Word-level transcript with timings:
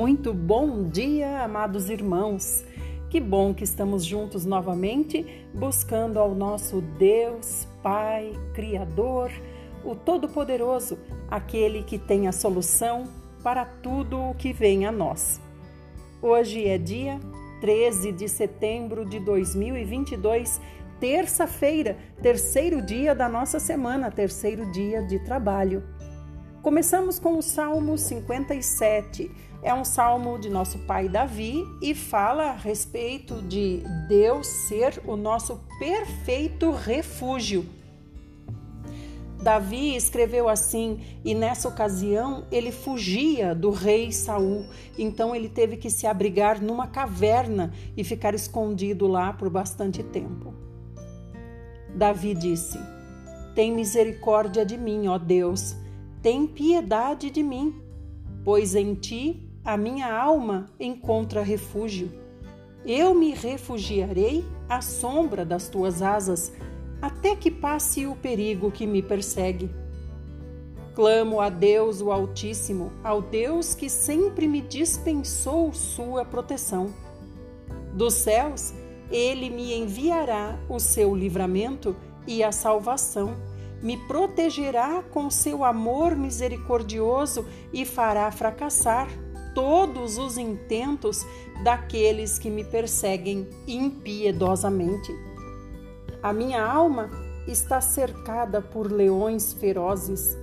Muito 0.00 0.32
bom 0.32 0.88
dia, 0.88 1.42
amados 1.42 1.90
irmãos. 1.90 2.64
Que 3.10 3.20
bom 3.20 3.52
que 3.52 3.64
estamos 3.64 4.02
juntos 4.02 4.46
novamente, 4.46 5.46
buscando 5.52 6.18
ao 6.18 6.34
nosso 6.34 6.80
Deus, 6.80 7.68
Pai, 7.82 8.32
Criador, 8.54 9.30
o 9.84 9.94
Todo-Poderoso, 9.94 10.98
aquele 11.30 11.82
que 11.82 11.98
tem 11.98 12.26
a 12.26 12.32
solução 12.32 13.04
para 13.42 13.66
tudo 13.66 14.18
o 14.18 14.34
que 14.34 14.54
vem 14.54 14.86
a 14.86 14.90
nós. 14.90 15.38
Hoje 16.22 16.66
é 16.66 16.78
dia 16.78 17.20
13 17.60 18.10
de 18.10 18.26
setembro 18.26 19.04
de 19.04 19.20
2022, 19.20 20.62
terça-feira, 20.98 21.98
terceiro 22.22 22.80
dia 22.80 23.14
da 23.14 23.28
nossa 23.28 23.60
semana, 23.60 24.10
terceiro 24.10 24.72
dia 24.72 25.02
de 25.02 25.18
trabalho. 25.18 25.84
Começamos 26.62 27.18
com 27.18 27.36
o 27.36 27.42
Salmo 27.42 27.98
57. 27.98 29.49
É 29.62 29.74
um 29.74 29.84
salmo 29.84 30.38
de 30.38 30.48
nosso 30.48 30.78
pai 30.80 31.08
Davi 31.08 31.64
e 31.82 31.94
fala 31.94 32.50
a 32.50 32.56
respeito 32.56 33.42
de 33.42 33.82
Deus 34.08 34.46
ser 34.46 35.02
o 35.06 35.16
nosso 35.16 35.60
perfeito 35.78 36.70
refúgio. 36.70 37.66
Davi 39.42 39.96
escreveu 39.96 40.48
assim, 40.48 41.00
e 41.24 41.34
nessa 41.34 41.68
ocasião 41.68 42.44
ele 42.50 42.70
fugia 42.70 43.54
do 43.54 43.70
rei 43.70 44.12
Saul, 44.12 44.66
então 44.98 45.34
ele 45.34 45.48
teve 45.48 45.76
que 45.76 45.88
se 45.88 46.06
abrigar 46.06 46.60
numa 46.60 46.86
caverna 46.86 47.72
e 47.96 48.04
ficar 48.04 48.34
escondido 48.34 49.06
lá 49.06 49.32
por 49.32 49.48
bastante 49.48 50.02
tempo. 50.02 50.54
Davi 51.94 52.34
disse: 52.34 52.78
Tem 53.54 53.72
misericórdia 53.72 54.64
de 54.64 54.76
mim, 54.76 55.08
ó 55.08 55.16
Deus 55.16 55.74
tem 56.22 56.46
piedade 56.46 57.30
de 57.30 57.42
mim, 57.42 57.74
pois 58.44 58.74
em 58.74 58.94
ti 58.94 59.49
a 59.64 59.76
minha 59.76 60.12
alma 60.12 60.70
encontra 60.78 61.42
refúgio. 61.42 62.10
Eu 62.84 63.14
me 63.14 63.34
refugiarei 63.34 64.44
à 64.68 64.80
sombra 64.80 65.44
das 65.44 65.68
tuas 65.68 66.00
asas, 66.00 66.52
até 67.00 67.36
que 67.36 67.50
passe 67.50 68.06
o 68.06 68.16
perigo 68.16 68.70
que 68.70 68.86
me 68.86 69.02
persegue. 69.02 69.70
Clamo 70.94 71.40
a 71.40 71.48
Deus 71.48 72.00
o 72.00 72.10
Altíssimo, 72.10 72.90
ao 73.04 73.22
Deus 73.22 73.74
que 73.74 73.88
sempre 73.88 74.48
me 74.48 74.60
dispensou 74.60 75.72
sua 75.72 76.24
proteção. 76.24 76.92
Dos 77.94 78.14
céus, 78.14 78.72
ele 79.10 79.50
me 79.50 79.74
enviará 79.74 80.58
o 80.68 80.78
seu 80.78 81.14
livramento 81.14 81.94
e 82.26 82.42
a 82.42 82.52
salvação 82.52 83.36
me 83.82 83.96
protegerá 83.96 85.02
com 85.02 85.30
seu 85.30 85.64
amor 85.64 86.14
misericordioso 86.14 87.46
e 87.72 87.86
fará 87.86 88.30
fracassar 88.30 89.08
todos 89.54 90.18
os 90.18 90.38
intentos 90.38 91.26
daqueles 91.62 92.38
que 92.38 92.50
me 92.50 92.64
perseguem 92.64 93.48
impiedosamente. 93.66 95.14
A 96.22 96.32
minha 96.32 96.64
alma 96.64 97.10
está 97.46 97.80
cercada 97.80 98.60
por 98.60 98.90
leões 98.90 99.52
ferozes. 99.52 100.36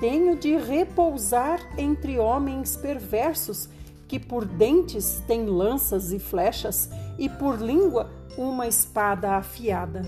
Tenho 0.00 0.36
de 0.36 0.56
repousar 0.56 1.60
entre 1.78 2.18
homens 2.18 2.76
perversos 2.76 3.68
que 4.06 4.20
por 4.20 4.44
dentes 4.44 5.22
têm 5.26 5.46
lanças 5.46 6.12
e 6.12 6.18
flechas 6.18 6.88
e 7.18 7.28
por 7.28 7.60
língua 7.60 8.10
uma 8.36 8.66
espada 8.66 9.32
afiada. 9.32 10.02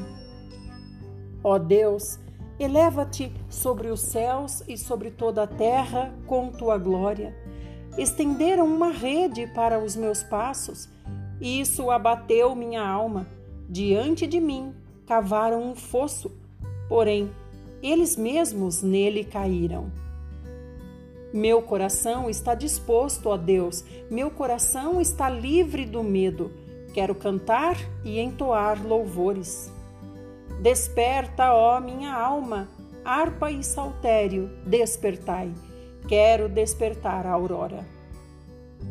Ó 1.42 1.58
Deus, 1.58 2.18
Eleva-te 2.58 3.32
sobre 3.48 3.88
os 3.88 4.00
céus 4.00 4.64
e 4.66 4.76
sobre 4.76 5.12
toda 5.12 5.44
a 5.44 5.46
terra 5.46 6.12
com 6.26 6.50
tua 6.50 6.76
glória. 6.76 7.32
Estenderam 7.96 8.66
uma 8.66 8.90
rede 8.90 9.46
para 9.48 9.78
os 9.78 9.96
meus 9.96 10.22
passos, 10.22 10.88
isso 11.40 11.90
abateu 11.90 12.54
minha 12.54 12.86
alma. 12.86 13.26
Diante 13.68 14.26
de 14.26 14.40
mim 14.40 14.74
cavaram 15.06 15.62
um 15.62 15.74
fosso, 15.74 16.32
porém 16.88 17.30
eles 17.82 18.16
mesmos 18.16 18.82
nele 18.82 19.24
caíram. 19.24 19.90
Meu 21.32 21.60
coração 21.60 22.30
está 22.30 22.54
disposto, 22.54 23.28
ó 23.28 23.36
Deus, 23.36 23.84
meu 24.10 24.30
coração 24.30 25.00
está 25.00 25.28
livre 25.28 25.84
do 25.84 26.02
medo. 26.02 26.50
Quero 26.94 27.14
cantar 27.14 27.76
e 28.02 28.18
entoar 28.18 28.84
louvores. 28.84 29.70
Desperta, 30.62 31.52
ó 31.52 31.78
minha 31.80 32.12
alma, 32.12 32.68
harpa 33.04 33.50
e 33.50 33.62
saltério, 33.62 34.50
despertai. 34.66 35.52
Quero 36.08 36.48
despertar 36.48 37.26
a 37.26 37.32
aurora. 37.32 37.86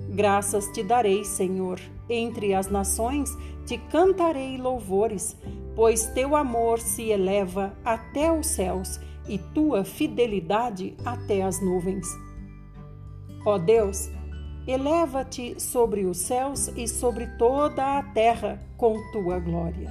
Graças 0.09 0.67
te 0.67 0.83
darei, 0.83 1.25
Senhor. 1.25 1.79
Entre 2.07 2.53
as 2.53 2.69
nações 2.69 3.35
te 3.65 3.77
cantarei 3.77 4.57
louvores, 4.57 5.35
pois 5.75 6.05
teu 6.07 6.35
amor 6.35 6.79
se 6.79 7.09
eleva 7.09 7.73
até 7.83 8.31
os 8.31 8.47
céus 8.47 8.99
e 9.27 9.37
tua 9.37 9.83
fidelidade 9.83 10.95
até 11.03 11.41
as 11.41 11.59
nuvens. 11.59 12.07
Ó 13.45 13.57
Deus, 13.57 14.09
eleva-te 14.67 15.59
sobre 15.59 16.05
os 16.05 16.19
céus 16.19 16.69
e 16.77 16.87
sobre 16.87 17.25
toda 17.37 17.97
a 17.97 18.03
terra 18.03 18.61
com 18.77 18.95
tua 19.11 19.39
glória. 19.39 19.89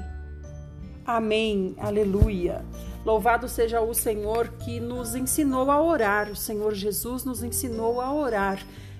Amém. 1.04 1.75
Aleluia. 1.78 2.64
Louvado 3.06 3.49
seja 3.49 3.81
o 3.81 3.94
Senhor 3.94 4.49
que 4.49 4.81
nos 4.81 5.15
ensinou 5.15 5.71
a 5.71 5.81
orar. 5.81 6.28
O 6.28 6.34
Senhor 6.34 6.75
Jesus 6.75 7.25
nos 7.25 7.41
ensinou 7.41 8.00
a 8.00 8.12
orar. 8.12 8.59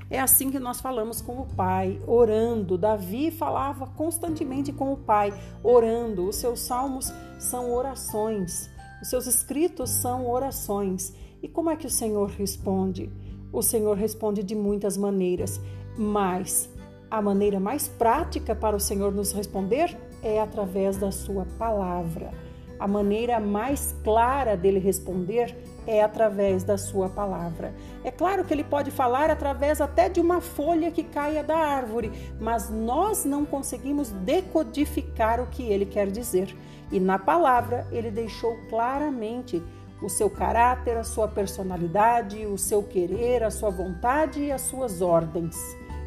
É 0.09 0.21
assim 0.21 0.49
que 0.49 0.61
nós 0.61 0.81
falamos 0.81 1.21
com 1.21 1.41
o 1.41 1.47
Pai, 1.57 2.01
orando. 2.07 2.79
Davi 2.79 3.33
falava 3.33 3.85
constantemente 3.85 4.73
com 4.73 4.93
o 4.93 4.97
Pai, 4.97 5.35
orando. 5.61 6.29
Os 6.29 6.37
seus 6.37 6.61
salmos 6.61 7.13
são 7.37 7.75
orações. 7.75 8.71
Os 9.03 9.11
seus 9.11 9.27
escritos 9.27 9.91
são 9.91 10.31
orações. 10.31 11.13
E 11.43 11.49
como 11.49 11.69
é 11.69 11.75
que 11.75 11.89
o 11.89 11.91
Senhor 11.91 12.31
responde? 12.31 13.11
O 13.53 13.61
Senhor 13.61 13.97
responde 13.97 14.45
de 14.45 14.55
muitas 14.55 14.97
maneiras, 14.97 15.61
mas 15.99 16.71
a 17.11 17.21
maneira 17.21 17.59
mais 17.59 17.89
prática 17.89 18.55
para 18.55 18.77
o 18.77 18.81
Senhor 18.81 19.13
nos 19.13 19.33
responder 19.33 19.99
é 20.23 20.41
através 20.41 20.97
da 20.97 21.11
sua 21.11 21.45
palavra. 21.59 22.46
A 22.79 22.87
maneira 22.87 23.41
mais 23.41 23.95
clara 24.05 24.57
dele 24.57 24.79
responder 24.79 25.57
é 25.87 26.03
através 26.03 26.65
da 26.65 26.77
sua 26.77 27.09
palavra. 27.09 27.73
É 28.05 28.11
claro 28.11 28.45
que 28.45 28.53
ele 28.53 28.65
pode 28.65 28.91
falar 28.91 29.31
através 29.31 29.81
até 29.81 30.09
de 30.09 30.21
uma 30.21 30.41
folha 30.41 30.91
que 30.91 31.03
caia 31.03 31.43
da 31.43 31.57
árvore, 31.57 32.13
mas 32.41 32.69
nós 32.69 33.25
não 33.25 33.45
conseguimos 33.45 34.11
decodificar 34.11 35.41
o 35.41 35.47
que 35.47 35.63
ele 35.63 35.87
quer 35.87 36.11
dizer. 36.11 36.55
E 36.91 37.01
na 37.01 37.19
palavra 37.19 37.87
ele 37.91 38.11
deixou 38.11 38.57
claramente 38.69 39.63
o 40.03 40.09
seu 40.09 40.29
caráter, 40.29 40.97
a 40.97 41.05
sua 41.05 41.27
personalidade, 41.27 42.45
o 42.47 42.59
seu 42.59 42.83
querer, 42.83 43.43
a 43.43 43.51
sua 43.51 43.71
vontade 43.71 44.41
e 44.41 44.53
as 44.53 44.61
suas 44.63 45.01
ordens, 45.01 45.57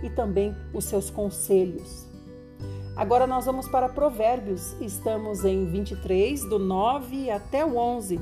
e 0.04 0.10
também 0.10 0.56
os 0.74 0.86
seus 0.86 1.10
conselhos. 1.10 2.09
Agora 3.00 3.26
nós 3.26 3.46
vamos 3.46 3.66
para 3.66 3.88
Provérbios, 3.88 4.76
estamos 4.82 5.46
em 5.46 5.66
23, 5.66 6.44
do 6.50 6.60
9 6.60 7.32
até 7.32 7.64
o 7.64 7.78
11. 7.78 8.20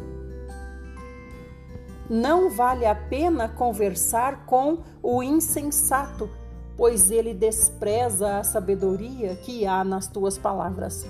Não 2.07 2.51
vale 2.51 2.85
a 2.85 2.93
pena 2.93 3.49
conversar 3.49 4.45
com 4.45 4.83
o 5.01 5.23
insensato, 5.23 6.29
pois 6.77 7.09
ele 7.09 7.33
despreza 7.33 8.38
a 8.38 8.43
sabedoria 8.43 9.35
que 9.38 9.65
há 9.65 9.83
nas 9.83 10.07
tuas 10.07 10.38
palavras. 10.38 11.07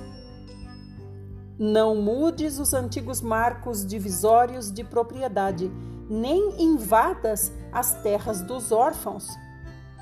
Não 1.59 1.93
mudes 1.93 2.59
os 2.59 2.73
antigos 2.73 3.19
marcos 3.19 3.85
divisórios 3.85 4.71
de 4.71 4.85
propriedade, 4.85 5.69
nem 6.09 6.63
invadas 6.63 7.51
as 7.69 8.01
terras 8.01 8.39
dos 8.39 8.71
órfãos, 8.71 9.27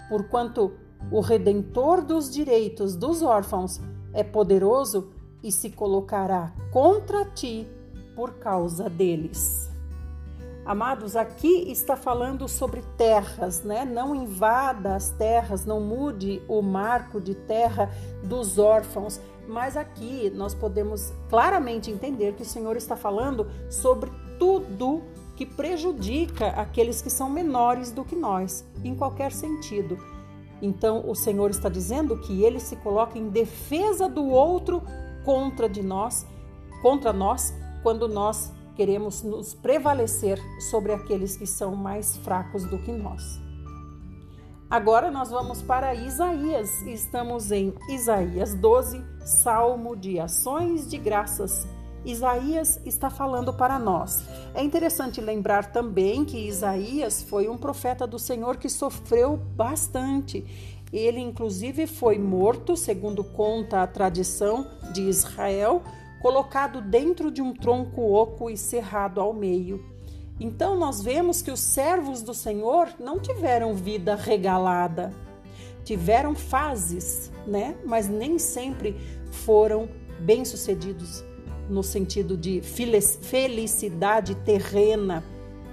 porquanto 0.08 0.85
o 1.12 1.20
redentor 1.20 2.02
dos 2.02 2.32
direitos 2.32 2.96
dos 2.96 3.22
órfãos 3.22 3.80
é 4.14 4.24
poderoso 4.24 5.10
e 5.44 5.52
se 5.52 5.70
colocará 5.70 6.54
contra 6.72 7.26
ti 7.26 7.68
por 8.16 8.34
causa 8.36 8.90
deles. 8.90 9.70
Amados, 10.66 11.16
aqui 11.16 11.72
está 11.72 11.96
falando 11.96 12.48
sobre 12.48 12.82
terras, 12.98 13.64
né? 13.64 13.86
Não 13.86 14.16
invada 14.16 14.96
as 14.96 15.12
terras, 15.12 15.64
não 15.64 15.80
mude 15.80 16.42
o 16.48 16.60
marco 16.64 17.22
de 17.22 17.36
terra 17.36 17.92
dos 18.24 18.58
órfãos. 18.58 19.22
Mas 19.48 19.78
aqui 19.78 20.32
nós 20.32 20.56
podemos 20.56 21.14
claramente 21.30 21.92
entender 21.92 22.34
que 22.34 22.42
o 22.42 22.46
Senhor 22.46 22.76
está 22.76 22.96
falando 22.96 23.46
sobre 23.70 24.12
tudo 24.40 25.04
que 25.36 25.46
prejudica 25.46 26.48
aqueles 26.48 27.00
que 27.00 27.12
são 27.12 27.30
menores 27.30 27.92
do 27.92 28.04
que 28.04 28.16
nós, 28.16 28.66
em 28.84 28.96
qualquer 28.96 29.32
sentido. 29.32 30.15
Então 30.62 31.10
o 31.10 31.16
Senhor 31.16 31.50
está 31.50 31.70
dizendo 31.70 32.18
que 32.20 32.44
ele 32.44 32.60
se 32.60 32.76
coloca 32.78 33.18
em 33.18 33.30
defesa 33.30 34.08
do 34.08 34.26
outro 34.26 34.82
contra 35.24 35.68
de 35.68 35.84
nós, 35.84 36.26
contra 36.82 37.12
nós, 37.12 37.54
quando 37.84 38.08
nós 38.08 38.52
queremos 38.76 39.24
nos 39.24 39.54
prevalecer 39.54 40.40
sobre 40.70 40.94
aqueles 40.94 41.36
que 41.38 41.46
são 41.46 41.76
mais 41.76 42.18
fracos 42.18 42.66
do 42.66 42.78
que 42.78 42.92
nós. 42.92 43.40
Agora 44.70 45.12
nós 45.12 45.30
vamos 45.30 45.62
para 45.62 45.94
Isaías. 45.94 46.82
Estamos 46.82 47.52
em 47.52 47.74
Isaías 47.90 48.54
12, 48.56 49.04
Salmo 49.20 49.96
de 49.96 50.20
Ações 50.20 50.90
de 50.90 50.98
Graças. 50.98 51.68
Isaías 52.06 52.80
está 52.86 53.10
falando 53.10 53.52
para 53.52 53.80
nós. 53.80 54.24
É 54.54 54.64
interessante 54.64 55.20
lembrar 55.20 55.72
também 55.72 56.24
que 56.24 56.48
Isaías 56.48 57.24
foi 57.24 57.50
um 57.50 57.58
profeta 57.58 58.06
do 58.06 58.20
Senhor 58.20 58.58
que 58.58 58.70
sofreu 58.70 59.36
bastante. 59.36 60.46
Ele, 60.94 61.20
inclusive, 61.20 61.88
foi 61.88 62.20
morto, 62.20 62.78
segundo 62.78 63.24
conta 63.24 63.82
a 63.82 63.88
tradição 63.88 64.68
de 64.94 65.02
Israel, 65.02 65.82
colocado 66.22 66.80
dentro 66.80 67.32
de 67.32 67.42
um 67.42 67.52
tronco 67.52 68.14
oco 68.14 68.52
e 68.52 68.56
cerrado 68.56 69.20
ao 69.20 69.34
meio. 69.34 69.84
Então, 70.40 70.78
nós 70.78 71.02
vemos 71.02 71.42
que 71.42 71.50
os 71.50 71.60
servos 71.60 72.22
do 72.22 72.36
Senhor 72.36 72.90
não 73.00 73.20
tiveram 73.20 73.74
vida 73.74 74.16
regalada, 74.16 75.12
tiveram 75.84 76.36
fases, 76.36 77.32
né? 77.48 77.76
Mas 77.84 78.08
nem 78.08 78.38
sempre 78.38 78.96
foram 79.32 79.90
bem-sucedidos 80.20 81.25
no 81.70 81.84
sentido 81.84 82.38
de 82.38 82.62
felicidade 82.62 84.36
terrena. 84.36 85.24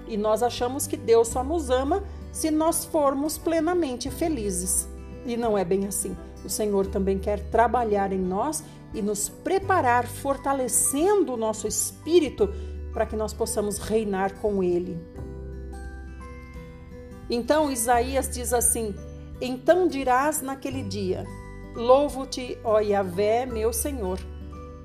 E 0.07 0.17
nós 0.17 0.43
achamos 0.43 0.87
que 0.87 0.97
Deus 0.97 1.29
só 1.29 1.45
nos 1.45 1.71
ama 1.71 2.03
se 2.33 2.51
nós 2.51 2.85
formos 2.85 3.39
plenamente 3.39 4.11
felizes. 4.11 4.89
E 5.25 5.37
não 5.37 5.57
é 5.57 5.65
bem 5.65 5.87
assim. 5.87 6.17
O 6.45 6.49
Senhor 6.49 6.87
também 6.87 7.19
quer 7.19 7.41
trabalhar 7.51 8.13
em 8.13 8.19
nós 8.19 8.65
e 8.93 9.01
nos 9.01 9.29
preparar, 9.29 10.07
fortalecendo 10.07 11.35
o 11.35 11.37
nosso 11.37 11.69
espírito 11.69 12.53
para 12.93 13.07
que 13.07 13.17
nós 13.17 13.33
possamos 13.33 13.79
reinar 13.79 14.35
com 14.41 14.63
Ele. 14.63 14.99
Então 17.31 17.71
Isaías 17.71 18.29
diz 18.29 18.53
assim: 18.53 18.95
Então 19.41 19.87
dirás 19.87 20.43
naquele 20.43 20.83
dia: 20.83 21.25
Louvo-te, 21.75 22.59
ó 22.65 22.81
Yahvé, 22.81 23.47
meu 23.47 23.73
Senhor 23.73 24.19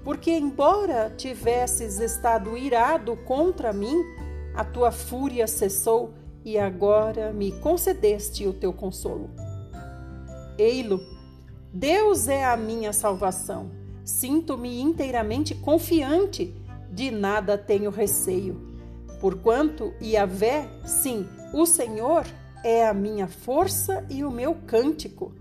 porque, 0.07 0.31
embora 0.31 1.13
tivesses 1.17 1.99
estado 1.99 2.57
irado 2.57 3.17
contra 3.25 3.73
mim, 3.73 4.05
a 4.55 4.63
tua 4.63 4.89
fúria 4.89 5.45
cessou 5.47 6.13
e 6.45 6.57
agora 6.57 7.33
me 7.33 7.51
concedeste 7.59 8.47
o 8.47 8.53
teu 8.53 8.71
consolo. 8.71 9.29
Eilo, 10.57 11.01
Deus 11.73 12.29
é 12.29 12.45
a 12.45 12.55
minha 12.55 12.93
salvação. 12.93 13.69
Sinto-me 14.05 14.79
inteiramente 14.79 15.53
confiante, 15.53 16.55
de 16.89 17.11
nada 17.11 17.57
tenho 17.57 17.91
receio. 17.91 18.61
Porquanto 19.19 19.93
Yahvé, 20.01 20.69
sim, 20.85 21.27
o 21.53 21.65
Senhor, 21.65 22.25
é 22.63 22.87
a 22.87 22.93
minha 22.93 23.27
força 23.27 24.05
e 24.09 24.23
o 24.23 24.31
meu 24.31 24.55
cântico. 24.55 25.33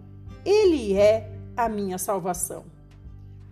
Ele 0.45 0.97
é 0.97 1.31
a 1.57 1.69
minha 1.69 1.99
salvação. 1.99 2.75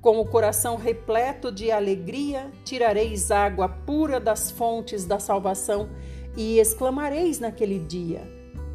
Com 0.04 0.20
o 0.20 0.26
coração 0.26 0.76
repleto 0.76 1.50
de 1.50 1.70
alegria, 1.70 2.52
tirareis 2.62 3.30
água 3.30 3.70
pura 3.70 4.20
das 4.20 4.50
fontes 4.50 5.06
da 5.06 5.18
salvação 5.18 5.88
e 6.36 6.58
exclamareis 6.58 7.40
naquele 7.40 7.78
dia: 7.78 8.20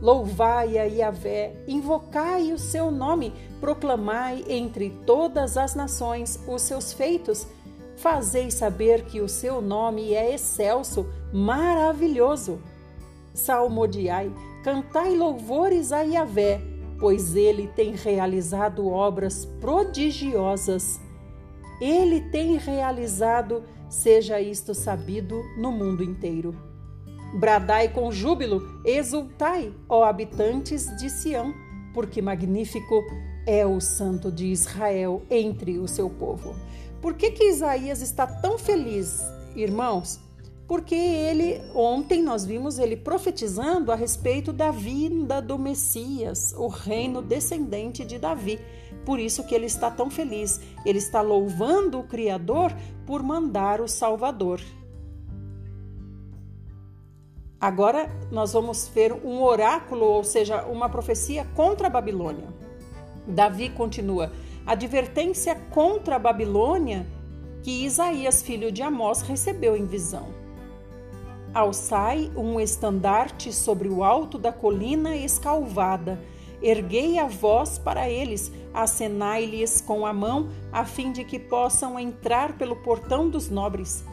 Louvai 0.01 0.79
a 0.79 0.85
Yahvé, 0.85 1.53
invocai 1.67 2.51
o 2.51 2.57
seu 2.57 2.89
nome, 2.89 3.31
proclamai 3.59 4.43
entre 4.49 4.89
todas 5.05 5.55
as 5.55 5.75
nações 5.75 6.39
os 6.47 6.63
seus 6.63 6.91
feitos. 6.93 7.45
Fazei 7.95 8.49
saber 8.49 9.03
que 9.03 9.21
o 9.21 9.29
seu 9.29 9.61
nome 9.61 10.15
é 10.15 10.33
excelso, 10.33 11.05
maravilhoso. 11.31 12.59
Salmodiai, 13.35 14.33
cantai 14.63 15.15
louvores 15.15 15.91
a 15.91 16.01
Yahvé, 16.01 16.59
pois 16.99 17.35
ele 17.35 17.67
tem 17.67 17.93
realizado 17.93 18.89
obras 18.89 19.45
prodigiosas 19.61 20.99
ele 21.81 22.21
tem 22.21 22.57
realizado, 22.57 23.63
seja 23.89 24.39
isto 24.39 24.73
sabido 24.73 25.43
no 25.57 25.71
mundo 25.71 26.03
inteiro. 26.03 26.55
Bradai 27.33 27.89
com 27.89 28.11
júbilo, 28.11 28.81
exultai, 28.83 29.73
ó 29.87 30.03
habitantes 30.03 30.85
de 30.97 31.09
Sião, 31.09 31.53
porque 31.93 32.21
magnífico 32.21 33.03
é 33.45 33.65
o 33.65 33.79
Santo 33.79 34.31
de 34.31 34.47
Israel 34.47 35.23
entre 35.29 35.77
o 35.77 35.87
seu 35.87 36.09
povo. 36.09 36.55
Por 37.01 37.13
que, 37.13 37.31
que 37.31 37.49
Isaías 37.49 38.01
está 38.01 38.27
tão 38.27 38.57
feliz, 38.57 39.23
irmãos? 39.55 40.19
Porque 40.67 40.93
ele, 40.93 41.59
ontem 41.73 42.21
nós 42.21 42.45
vimos 42.45 42.77
ele 42.77 42.95
profetizando 42.95 43.91
a 43.91 43.95
respeito 43.95 44.53
da 44.53 44.69
vinda 44.69 45.41
do 45.41 45.57
Messias, 45.57 46.53
o 46.55 46.67
reino 46.67 47.23
descendente 47.23 48.05
de 48.05 48.19
Davi. 48.19 48.59
Por 49.09 49.19
isso 49.19 49.43
que 49.43 49.55
ele 49.55 49.65
está 49.65 49.89
tão 49.89 50.07
feliz. 50.07 50.61
Ele 50.85 50.99
está 50.99 51.19
louvando 51.19 51.99
o 51.99 52.03
Criador 52.03 52.71
por 53.07 53.23
mandar 53.23 53.81
o 53.81 53.87
Salvador. 53.87 54.61
Agora 57.59 58.07
nós 58.31 58.53
vamos 58.53 58.87
ver 58.87 59.11
um 59.11 59.41
oráculo, 59.41 60.05
ou 60.05 60.23
seja, 60.23 60.63
uma 60.65 60.87
profecia 60.87 61.43
contra 61.55 61.87
a 61.87 61.89
Babilônia. 61.89 62.53
Davi 63.25 63.71
continua: 63.71 64.31
advertência 64.63 65.55
contra 65.71 66.17
a 66.17 66.19
Babilônia 66.19 67.07
que 67.63 67.83
Isaías, 67.83 68.43
filho 68.43 68.71
de 68.71 68.83
Amós, 68.83 69.23
recebeu 69.23 69.75
em 69.75 69.85
visão. 69.85 70.27
Alçai 71.51 72.31
um 72.35 72.59
estandarte 72.59 73.51
sobre 73.51 73.89
o 73.89 74.03
alto 74.03 74.37
da 74.37 74.53
colina 74.53 75.15
escalvada 75.15 76.19
Erguei 76.61 77.17
a 77.17 77.25
voz 77.25 77.77
para 77.77 78.09
eles, 78.09 78.51
acenai-lhes 78.73 79.79
com 79.79 80.05
a 80.05 80.13
mão, 80.13 80.49
a 80.71 80.83
fim 80.83 81.11
de 81.11 81.23
que 81.23 81.39
possam 81.39 81.97
entrar 81.97 82.57
pelo 82.57 82.75
portão 82.75 83.29
dos 83.29 83.49
nobres. 83.49 84.03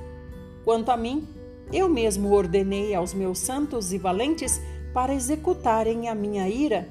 Quanto 0.65 0.91
a 0.91 0.97
mim, 0.97 1.27
eu 1.73 1.89
mesmo 1.89 2.33
ordenei 2.33 2.95
aos 2.95 3.13
meus 3.13 3.41
santos 3.41 3.93
e 3.93 3.99
valentes 3.99 4.61
para 4.95 5.13
executarem 5.13 6.09
a 6.09 6.15
minha 6.15 6.49
ira. 6.49 6.89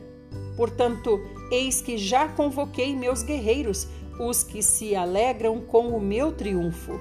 Portanto, 0.57 1.22
eis 1.50 1.81
que 1.81 1.98
já 1.98 2.28
convoquei 2.28 2.94
meus 2.96 3.24
guerreiros, 3.24 3.88
os 4.19 4.44
que 4.44 4.62
se 4.62 4.96
alegram 4.96 5.62
com 5.62 5.90
o 5.90 6.01
meu 6.01 6.34
triunfo. 6.34 7.00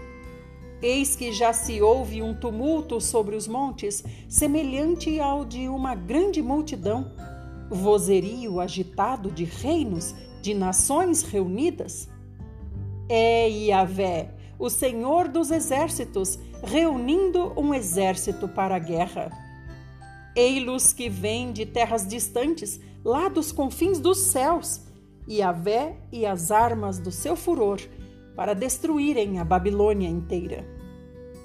Eis 0.80 1.16
que 1.16 1.32
já 1.32 1.52
se 1.52 1.80
ouve 1.80 2.22
um 2.22 2.34
tumulto 2.34 3.00
sobre 3.00 3.34
os 3.34 3.48
montes, 3.48 4.04
semelhante 4.28 5.18
ao 5.18 5.44
de 5.44 5.68
uma 5.68 5.94
grande 5.94 6.43
multidão 6.43 7.10
vozerio 7.74 8.60
agitado 8.60 9.31
de 9.31 9.44
reinos, 9.44 10.14
de 10.40 10.54
nações 10.54 11.22
reunidas? 11.22 12.08
É 13.08 13.48
Yahvé, 13.48 14.31
o 14.58 14.70
Senhor 14.70 15.28
dos 15.28 15.50
exércitos, 15.50 16.38
reunindo 16.62 17.52
um 17.56 17.74
exército 17.74 18.48
para 18.48 18.76
a 18.76 18.78
guerra. 18.78 19.31
Ei-los 20.34 20.93
que 20.93 21.08
vêm 21.08 21.52
de 21.52 21.66
terras 21.66 22.06
distantes, 22.06 22.81
lá 23.04 23.28
dos 23.28 23.52
confins 23.52 24.00
dos 24.00 24.19
céus, 24.19 24.81
Yahvé 25.28 25.96
e 26.10 26.24
as 26.24 26.50
armas 26.50 26.98
do 26.98 27.10
seu 27.10 27.36
furor, 27.36 27.81
para 28.34 28.54
destruírem 28.54 29.38
a 29.38 29.44
Babilônia 29.44 30.08
inteira. 30.08 30.66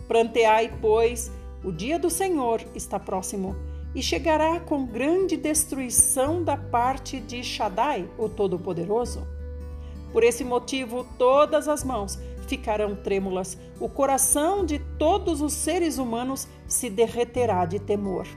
Pranteai, 0.08 0.78
pois, 0.82 1.32
o 1.64 1.72
dia 1.72 2.00
do 2.00 2.10
Senhor 2.10 2.64
está 2.74 3.00
próximo 3.00 3.56
e 3.94 4.02
chegará 4.02 4.60
com 4.60 4.86
grande 4.86 5.36
destruição 5.36 6.44
da 6.44 6.56
parte 6.56 7.20
de 7.20 7.44
Shaddai, 7.44 8.08
o 8.18 8.30
Todo-Poderoso. 8.30 9.28
Por 10.12 10.24
esse 10.24 10.44
motivo, 10.44 11.06
todas 11.18 11.68
as 11.68 11.84
mãos 11.84 12.20
ficarão 12.48 12.96
trêmulas, 12.96 13.58
o 13.80 13.88
coração 13.88 14.66
de 14.66 14.80
todos 14.98 15.42
os 15.42 15.54
seres 15.54 15.98
humanos 15.98 16.48
se 16.68 16.90
derreterá 16.90 17.66
de 17.66 17.80
temor. 17.80 18.28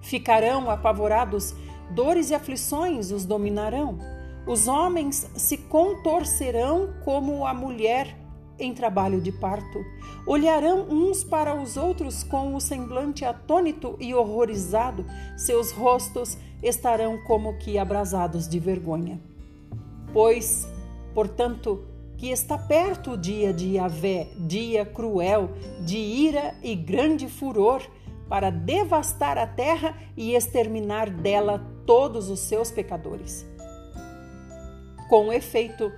Ficarão 0.00 0.70
apavorados, 0.70 1.54
dores 1.90 2.30
e 2.30 2.34
aflições 2.34 3.10
os 3.10 3.24
dominarão. 3.24 3.98
Os 4.46 4.66
homens 4.66 5.28
se 5.36 5.56
contorcerão 5.56 6.94
como 7.04 7.46
a 7.46 7.52
mulher 7.54 8.16
em 8.62 8.72
trabalho 8.72 9.20
de 9.20 9.32
parto. 9.32 9.84
Olharão 10.26 10.86
uns 10.88 11.24
para 11.24 11.54
os 11.54 11.76
outros 11.76 12.22
com 12.22 12.54
o 12.54 12.60
semblante 12.60 13.24
atônito 13.24 13.96
e 14.00 14.14
horrorizado, 14.14 15.04
seus 15.36 15.72
rostos 15.72 16.38
estarão 16.62 17.18
como 17.24 17.58
que 17.58 17.76
abrasados 17.76 18.48
de 18.48 18.58
vergonha. 18.58 19.20
Pois, 20.12 20.68
portanto, 21.12 21.84
que 22.16 22.30
está 22.30 22.56
perto 22.56 23.12
o 23.12 23.18
dia 23.18 23.52
de 23.52 23.76
Yahvé, 23.76 24.28
dia 24.46 24.86
cruel, 24.86 25.50
de 25.84 25.98
ira 25.98 26.54
e 26.62 26.76
grande 26.76 27.28
furor, 27.28 27.82
para 28.28 28.48
devastar 28.48 29.36
a 29.36 29.46
terra 29.46 29.94
e 30.16 30.34
exterminar 30.34 31.10
dela 31.10 31.66
todos 31.84 32.30
os 32.30 32.40
seus 32.40 32.70
pecadores. 32.70 33.44
Com 35.08 35.32
efeito, 35.32 35.92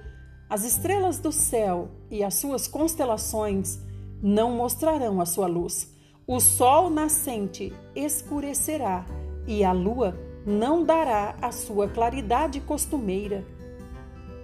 as 0.48 0.64
estrelas 0.64 1.18
do 1.18 1.32
céu 1.32 1.88
e 2.10 2.22
as 2.22 2.34
suas 2.34 2.68
constelações 2.68 3.78
não 4.22 4.52
mostrarão 4.52 5.20
a 5.20 5.26
sua 5.26 5.46
luz. 5.46 5.92
O 6.26 6.40
sol 6.40 6.90
nascente 6.90 7.72
escurecerá 7.94 9.04
e 9.46 9.64
a 9.64 9.72
lua 9.72 10.18
não 10.46 10.84
dará 10.84 11.36
a 11.40 11.50
sua 11.50 11.88
claridade 11.88 12.60
costumeira. 12.60 13.44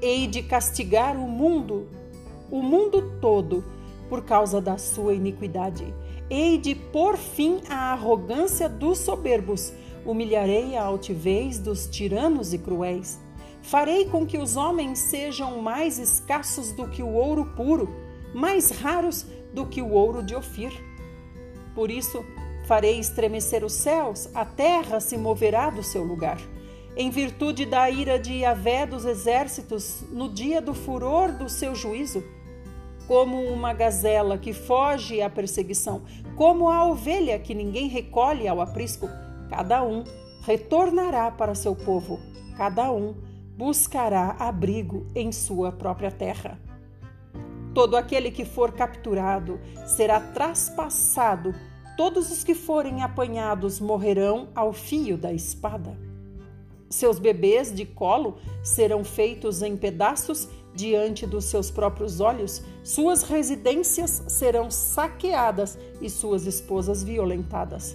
Hei 0.02 0.26
de 0.26 0.42
castigar 0.42 1.16
o 1.16 1.28
mundo, 1.28 1.88
o 2.50 2.62
mundo 2.62 3.18
todo, 3.20 3.64
por 4.08 4.24
causa 4.24 4.60
da 4.60 4.78
sua 4.78 5.14
iniquidade. 5.14 5.94
Hei 6.28 6.58
de 6.58 6.74
pôr 6.74 7.16
fim 7.16 7.60
à 7.68 7.92
arrogância 7.92 8.68
dos 8.68 8.98
soberbos, 8.98 9.72
humilharei 10.04 10.76
a 10.76 10.82
altivez 10.82 11.58
dos 11.58 11.86
tiranos 11.86 12.54
e 12.54 12.58
cruéis. 12.58 13.20
Farei 13.70 14.06
com 14.06 14.26
que 14.26 14.36
os 14.36 14.56
homens 14.56 14.98
sejam 14.98 15.62
mais 15.62 15.96
escassos 15.96 16.72
do 16.72 16.88
que 16.88 17.04
o 17.04 17.12
ouro 17.12 17.52
puro, 17.54 17.88
mais 18.34 18.72
raros 18.72 19.24
do 19.54 19.64
que 19.64 19.80
o 19.80 19.92
ouro 19.92 20.24
de 20.24 20.34
Ofir. 20.34 20.72
Por 21.72 21.88
isso, 21.88 22.24
farei 22.66 22.98
estremecer 22.98 23.64
os 23.64 23.74
céus, 23.74 24.28
a 24.34 24.44
terra 24.44 24.98
se 24.98 25.16
moverá 25.16 25.70
do 25.70 25.84
seu 25.84 26.02
lugar. 26.02 26.36
Em 26.96 27.10
virtude 27.10 27.64
da 27.64 27.88
ira 27.88 28.18
de 28.18 28.38
Yahvé 28.38 28.86
dos 28.86 29.04
exércitos, 29.04 30.02
no 30.10 30.28
dia 30.28 30.60
do 30.60 30.74
furor 30.74 31.30
do 31.30 31.48
seu 31.48 31.72
juízo, 31.72 32.24
como 33.06 33.40
uma 33.40 33.72
gazela 33.72 34.36
que 34.36 34.52
foge 34.52 35.22
à 35.22 35.30
perseguição, 35.30 36.02
como 36.34 36.68
a 36.68 36.84
ovelha 36.84 37.38
que 37.38 37.54
ninguém 37.54 37.86
recolhe 37.86 38.48
ao 38.48 38.60
aprisco, 38.60 39.08
cada 39.48 39.80
um 39.84 40.02
retornará 40.42 41.30
para 41.30 41.54
seu 41.54 41.76
povo, 41.76 42.18
cada 42.56 42.90
um 42.90 43.29
buscará 43.60 44.36
abrigo 44.38 45.06
em 45.14 45.30
sua 45.30 45.70
própria 45.70 46.10
terra. 46.10 46.58
Todo 47.74 47.94
aquele 47.94 48.30
que 48.30 48.46
for 48.46 48.72
capturado 48.72 49.60
será 49.86 50.18
traspassado, 50.18 51.54
todos 51.94 52.32
os 52.32 52.42
que 52.42 52.54
forem 52.54 53.02
apanhados 53.02 53.78
morrerão 53.78 54.48
ao 54.54 54.72
fio 54.72 55.18
da 55.18 55.30
espada. 55.30 55.94
Seus 56.88 57.18
bebês 57.18 57.70
de 57.70 57.84
colo 57.84 58.38
serão 58.64 59.04
feitos 59.04 59.60
em 59.60 59.76
pedaços 59.76 60.48
diante 60.74 61.26
dos 61.26 61.44
seus 61.44 61.70
próprios 61.70 62.18
olhos, 62.18 62.62
suas 62.82 63.24
residências 63.24 64.24
serão 64.26 64.70
saqueadas 64.70 65.78
e 66.00 66.08
suas 66.08 66.46
esposas 66.46 67.04
violentadas. 67.04 67.94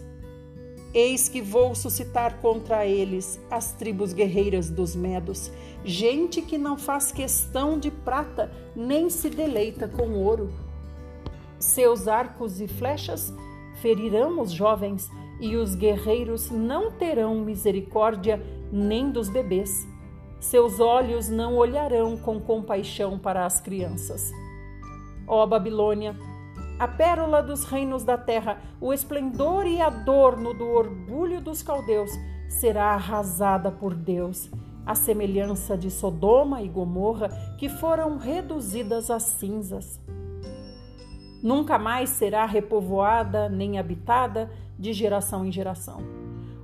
Eis 0.96 1.28
que 1.28 1.42
vou 1.42 1.76
suscitar 1.76 2.38
contra 2.38 2.86
eles 2.86 3.38
as 3.52 3.74
tribos 3.74 4.14
guerreiras 4.14 4.70
dos 4.70 4.96
Medos, 4.96 5.52
gente 5.84 6.42
que 6.42 6.58
não 6.58 6.78
faz 6.78 7.12
questão 7.12 7.78
de 7.78 7.92
prata, 7.92 8.50
nem 8.74 9.10
se 9.10 9.30
deleita 9.30 9.90
com 9.90 10.14
ouro. 10.14 10.50
Seus 11.60 12.08
arcos 12.08 12.62
e 12.62 12.68
flechas 12.70 13.34
ferirão 13.82 14.40
os 14.40 14.54
jovens, 14.54 15.12
e 15.42 15.58
os 15.58 15.76
guerreiros 15.76 16.50
não 16.50 16.90
terão 16.94 17.44
misericórdia 17.44 18.42
nem 18.72 19.12
dos 19.12 19.28
bebês. 19.28 19.86
Seus 20.40 20.80
olhos 20.80 21.28
não 21.28 21.58
olharão 21.58 22.16
com 22.16 22.40
compaixão 22.40 23.20
para 23.20 23.46
as 23.46 23.60
crianças. 23.60 24.32
Ó 25.28 25.46
Babilônia, 25.46 26.16
a 26.78 26.88
pérola 26.88 27.42
dos 27.42 27.64
reinos 27.64 28.04
da 28.04 28.18
terra, 28.18 28.60
o 28.82 28.94
esplendor 28.94 29.66
e 29.66 29.82
adorno 29.82 30.54
do 30.54 30.68
orgulho 30.68 31.40
dos 31.40 31.64
caldeus, 31.64 32.12
será 32.50 32.94
arrasada 32.94 33.72
por 33.72 33.94
Deus, 33.94 34.50
a 34.86 34.94
semelhança 34.94 35.78
de 35.78 35.90
Sodoma 35.90 36.62
e 36.62 36.68
Gomorra, 36.68 37.30
que 37.58 37.70
foram 37.70 38.18
reduzidas 38.18 39.10
a 39.10 39.20
cinzas. 39.20 40.00
Nunca 41.42 41.78
mais 41.78 42.10
será 42.10 42.46
repovoada 42.46 43.48
nem 43.48 43.80
habitada 43.80 44.52
de 44.78 44.92
geração 44.94 45.46
em 45.46 45.52
geração. 45.52 46.00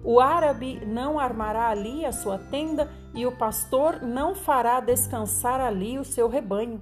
O 0.03 0.19
árabe 0.19 0.83
não 0.85 1.19
armará 1.19 1.69
ali 1.69 2.05
a 2.05 2.11
sua 2.11 2.37
tenda 2.37 2.91
e 3.13 3.25
o 3.25 3.31
pastor 3.31 4.01
não 4.01 4.33
fará 4.33 4.79
descansar 4.79 5.61
ali 5.61 5.99
o 5.99 6.03
seu 6.03 6.27
rebanho. 6.27 6.81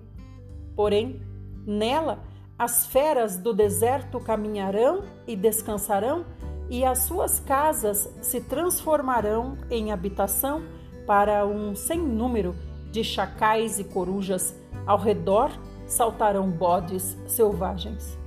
Porém, 0.76 1.22
nela 1.68 2.20
as 2.60 2.86
feras 2.86 3.38
do 3.38 3.54
deserto 3.54 4.20
caminharão 4.20 5.04
e 5.25 5.34
descansarão, 5.34 6.25
e 6.70 6.84
as 6.84 7.00
suas 7.00 7.39
casas 7.39 8.13
se 8.22 8.42
transformarão 8.42 9.58
em 9.72 9.94
habitação 9.94 10.62
para 11.08 11.48
um 11.48 11.74
sem 11.74 11.98
número 11.98 12.54
de 12.92 13.01
chacais 13.01 13.80
e 13.80 13.86
corujas. 13.86 14.54
Ao 14.86 14.98
redor 14.98 15.50
saltarão 15.88 16.51
bodes 16.51 17.18
selvagens. 17.28 18.18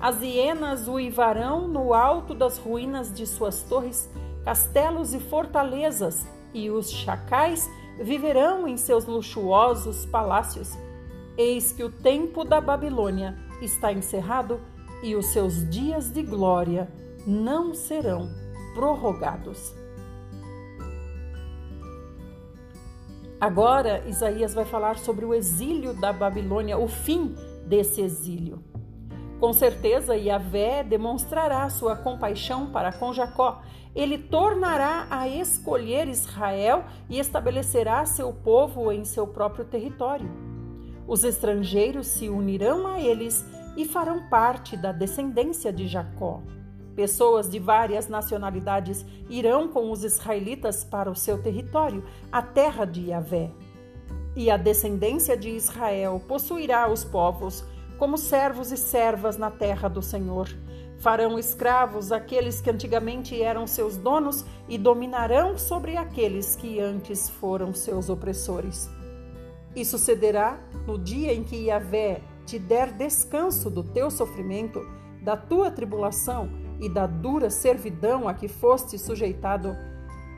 As 0.00 0.22
hienas 0.22 0.88
uivarão 0.88 1.68
no 1.68 1.92
alto 1.92 2.34
das 2.34 2.56
ruínas 2.56 3.12
de 3.12 3.26
suas 3.26 3.62
torres, 3.62 4.10
castelos 4.44 5.12
e 5.12 5.20
fortalezas, 5.20 6.26
e 6.54 6.70
os 6.70 6.90
chacais 6.90 7.68
viverão 8.00 8.66
em 8.66 8.78
seus 8.78 9.04
luxuosos 9.04 10.06
palácios. 10.06 10.72
Eis 11.36 11.70
que 11.70 11.84
o 11.84 11.90
tempo 11.90 12.44
da 12.44 12.60
Babilônia 12.60 13.36
está 13.60 13.92
encerrado 13.92 14.60
e 15.02 15.14
os 15.14 15.26
seus 15.26 15.68
dias 15.68 16.10
de 16.10 16.22
glória 16.22 16.88
não 17.26 17.74
serão 17.74 18.28
prorrogados. 18.74 19.74
Agora, 23.40 24.02
Isaías 24.08 24.52
vai 24.52 24.64
falar 24.64 24.98
sobre 24.98 25.24
o 25.24 25.32
exílio 25.32 25.94
da 25.94 26.12
Babilônia, 26.12 26.76
o 26.76 26.88
fim 26.88 27.36
desse 27.66 28.00
exílio. 28.00 28.62
Com 29.38 29.52
certeza, 29.52 30.16
Yahvé 30.16 30.82
demonstrará 30.82 31.68
sua 31.70 31.94
compaixão 31.94 32.70
para 32.72 32.92
com 32.92 33.12
Jacó. 33.12 33.62
Ele 33.94 34.18
tornará 34.18 35.06
a 35.08 35.28
escolher 35.28 36.08
Israel 36.08 36.84
e 37.08 37.20
estabelecerá 37.20 38.04
seu 38.04 38.32
povo 38.32 38.90
em 38.90 39.04
seu 39.04 39.28
próprio 39.28 39.64
território. 39.64 40.47
Os 41.08 41.24
estrangeiros 41.24 42.06
se 42.06 42.28
unirão 42.28 42.86
a 42.86 43.00
eles 43.00 43.42
e 43.74 43.86
farão 43.86 44.28
parte 44.28 44.76
da 44.76 44.92
descendência 44.92 45.72
de 45.72 45.88
Jacó. 45.88 46.42
Pessoas 46.94 47.48
de 47.48 47.58
várias 47.58 48.08
nacionalidades 48.08 49.06
irão 49.30 49.68
com 49.68 49.90
os 49.90 50.04
israelitas 50.04 50.84
para 50.84 51.10
o 51.10 51.16
seu 51.16 51.42
território, 51.42 52.04
a 52.30 52.42
terra 52.42 52.84
de 52.84 53.08
Yahvé. 53.08 53.50
E 54.36 54.50
a 54.50 54.58
descendência 54.58 55.34
de 55.34 55.48
Israel 55.48 56.22
possuirá 56.28 56.90
os 56.90 57.04
povos 57.04 57.64
como 57.98 58.18
servos 58.18 58.70
e 58.70 58.76
servas 58.76 59.38
na 59.38 59.50
terra 59.50 59.88
do 59.88 60.02
Senhor. 60.02 60.48
Farão 60.98 61.38
escravos 61.38 62.12
aqueles 62.12 62.60
que 62.60 62.68
antigamente 62.68 63.40
eram 63.40 63.66
seus 63.66 63.96
donos 63.96 64.44
e 64.68 64.76
dominarão 64.76 65.56
sobre 65.56 65.96
aqueles 65.96 66.54
que 66.54 66.78
antes 66.78 67.30
foram 67.30 67.72
seus 67.72 68.10
opressores. 68.10 68.97
E 69.74 69.84
sucederá 69.84 70.58
no 70.86 70.98
dia 70.98 71.32
em 71.32 71.44
que 71.44 71.66
Yahvé 71.66 72.22
te 72.46 72.58
der 72.58 72.92
descanso 72.92 73.68
do 73.70 73.82
teu 73.82 74.10
sofrimento, 74.10 74.80
da 75.22 75.36
tua 75.36 75.70
tribulação 75.70 76.48
e 76.80 76.88
da 76.88 77.06
dura 77.06 77.50
servidão 77.50 78.28
a 78.28 78.34
que 78.34 78.48
foste 78.48 78.98
sujeitado, 78.98 79.76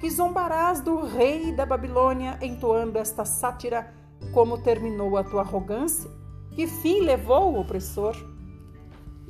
que 0.00 0.10
zombarás 0.10 0.80
do 0.80 1.04
rei 1.04 1.52
da 1.52 1.64
Babilônia 1.64 2.38
entoando 2.42 2.99
esta 2.99 3.25
sátira, 3.25 3.94
como 4.32 4.58
terminou 4.58 5.16
a 5.16 5.25
tua 5.25 5.42
arrogância, 5.42 6.10
que 6.50 6.66
fim 6.66 7.02
levou 7.02 7.52
o 7.52 7.60
opressor. 7.60 8.16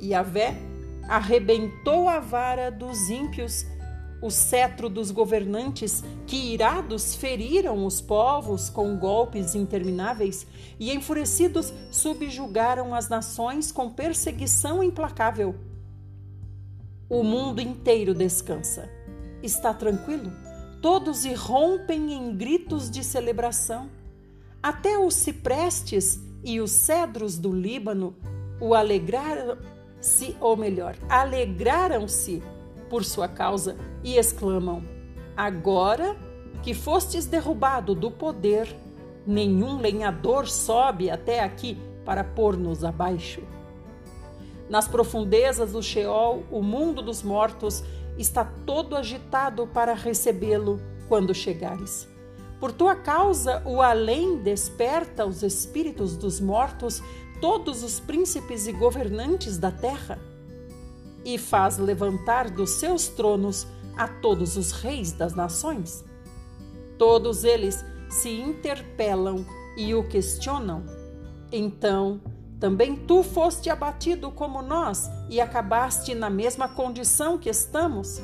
Yahvé 0.01 0.55
arrebentou 1.07 2.09
a 2.09 2.19
vara 2.19 2.71
dos 2.71 3.09
ímpios 3.09 3.65
o 4.21 4.29
cetro 4.29 4.87
dos 4.87 5.09
governantes 5.09 6.03
que 6.27 6.53
irados 6.53 7.15
feriram 7.15 7.85
os 7.85 7.99
povos 7.99 8.69
com 8.69 8.95
golpes 8.95 9.55
intermináveis 9.55 10.45
e 10.79 10.93
enfurecidos 10.93 11.73
subjugaram 11.89 12.93
as 12.93 13.09
nações 13.09 13.71
com 13.71 13.89
perseguição 13.89 14.83
implacável. 14.83 15.55
O 17.09 17.23
mundo 17.23 17.59
inteiro 17.59 18.13
descansa. 18.13 18.89
Está 19.41 19.73
tranquilo? 19.73 20.31
Todos 20.81 21.25
irrompem 21.25 22.13
em 22.13 22.35
gritos 22.35 22.89
de 22.89 23.03
celebração. 23.03 23.89
Até 24.61 24.97
os 24.97 25.15
ciprestes 25.15 26.19
e 26.43 26.61
os 26.61 26.71
cedros 26.71 27.37
do 27.37 27.51
Líbano 27.51 28.15
o 28.59 28.75
alegraram-se, 28.75 30.37
ou 30.39 30.55
melhor, 30.55 30.95
alegraram-se 31.09 32.43
por 32.91 33.05
sua 33.05 33.29
causa 33.29 33.77
e 34.03 34.17
exclamam: 34.17 34.83
Agora 35.35 36.17
que 36.61 36.73
fostes 36.73 37.25
derrubado 37.25 37.95
do 37.95 38.11
poder, 38.11 38.67
nenhum 39.25 39.79
lenhador 39.79 40.45
sobe 40.47 41.09
até 41.09 41.39
aqui 41.39 41.79
para 42.05 42.21
pôr-nos 42.21 42.83
abaixo. 42.83 43.41
Nas 44.69 44.89
profundezas 44.89 45.71
do 45.71 45.81
Sheol, 45.81 46.43
o 46.51 46.61
mundo 46.61 47.01
dos 47.01 47.23
mortos 47.23 47.81
está 48.17 48.43
todo 48.43 48.97
agitado 48.97 49.65
para 49.67 49.93
recebê-lo 49.93 50.79
quando 51.07 51.33
chegares. 51.33 52.07
Por 52.59 52.71
tua 52.71 52.95
causa, 52.95 53.63
o 53.65 53.81
além 53.81 54.37
desperta 54.37 55.25
os 55.25 55.41
espíritos 55.43 56.15
dos 56.15 56.39
mortos, 56.39 57.01
todos 57.39 57.83
os 57.83 57.99
príncipes 57.99 58.67
e 58.67 58.71
governantes 58.71 59.57
da 59.57 59.71
terra 59.71 60.19
e 61.23 61.37
faz 61.37 61.77
levantar 61.77 62.49
dos 62.49 62.71
seus 62.71 63.07
tronos 63.07 63.67
a 63.95 64.07
todos 64.07 64.57
os 64.57 64.71
reis 64.71 65.11
das 65.11 65.33
nações? 65.33 66.03
Todos 66.97 67.43
eles 67.43 67.83
se 68.09 68.29
interpelam 68.29 69.45
e 69.77 69.93
o 69.95 70.07
questionam. 70.07 70.83
Então, 71.51 72.21
também 72.59 72.95
tu 72.95 73.23
foste 73.23 73.69
abatido 73.69 74.31
como 74.31 74.61
nós 74.61 75.09
e 75.29 75.41
acabaste 75.41 76.13
na 76.13 76.29
mesma 76.29 76.67
condição 76.69 77.37
que 77.37 77.49
estamos? 77.49 78.21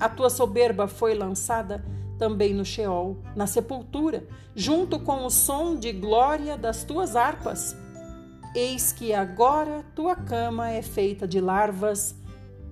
A 0.00 0.08
tua 0.08 0.30
soberba 0.30 0.88
foi 0.88 1.14
lançada 1.14 1.84
também 2.18 2.54
no 2.54 2.64
Sheol, 2.64 3.18
na 3.36 3.46
sepultura, 3.46 4.26
junto 4.54 4.98
com 5.00 5.26
o 5.26 5.30
som 5.30 5.76
de 5.76 5.92
glória 5.92 6.56
das 6.56 6.84
tuas 6.84 7.14
harpas. 7.14 7.76
Eis 8.54 8.92
que 8.92 9.14
agora 9.14 9.82
tua 9.94 10.14
cama 10.14 10.70
é 10.70 10.82
feita 10.82 11.26
de 11.26 11.40
larvas 11.40 12.14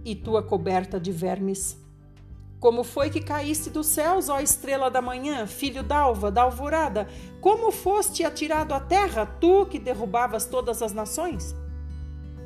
e 0.04 0.14
tua 0.14 0.42
coberta 0.42 1.00
de 1.00 1.10
vermes. 1.10 1.78
Como 2.58 2.84
foi 2.84 3.08
que 3.08 3.22
caíste 3.22 3.70
dos 3.70 3.86
céus, 3.86 4.28
ó 4.28 4.38
estrela 4.40 4.90
da 4.90 5.00
manhã, 5.00 5.46
filho 5.46 5.82
d'alva, 5.82 6.30
da 6.30 6.42
alvorada? 6.42 7.08
Como 7.40 7.72
foste 7.72 8.22
atirado 8.22 8.74
à 8.74 8.80
terra, 8.80 9.24
tu 9.24 9.64
que 9.64 9.78
derrubavas 9.78 10.44
todas 10.44 10.82
as 10.82 10.92
nações? 10.92 11.56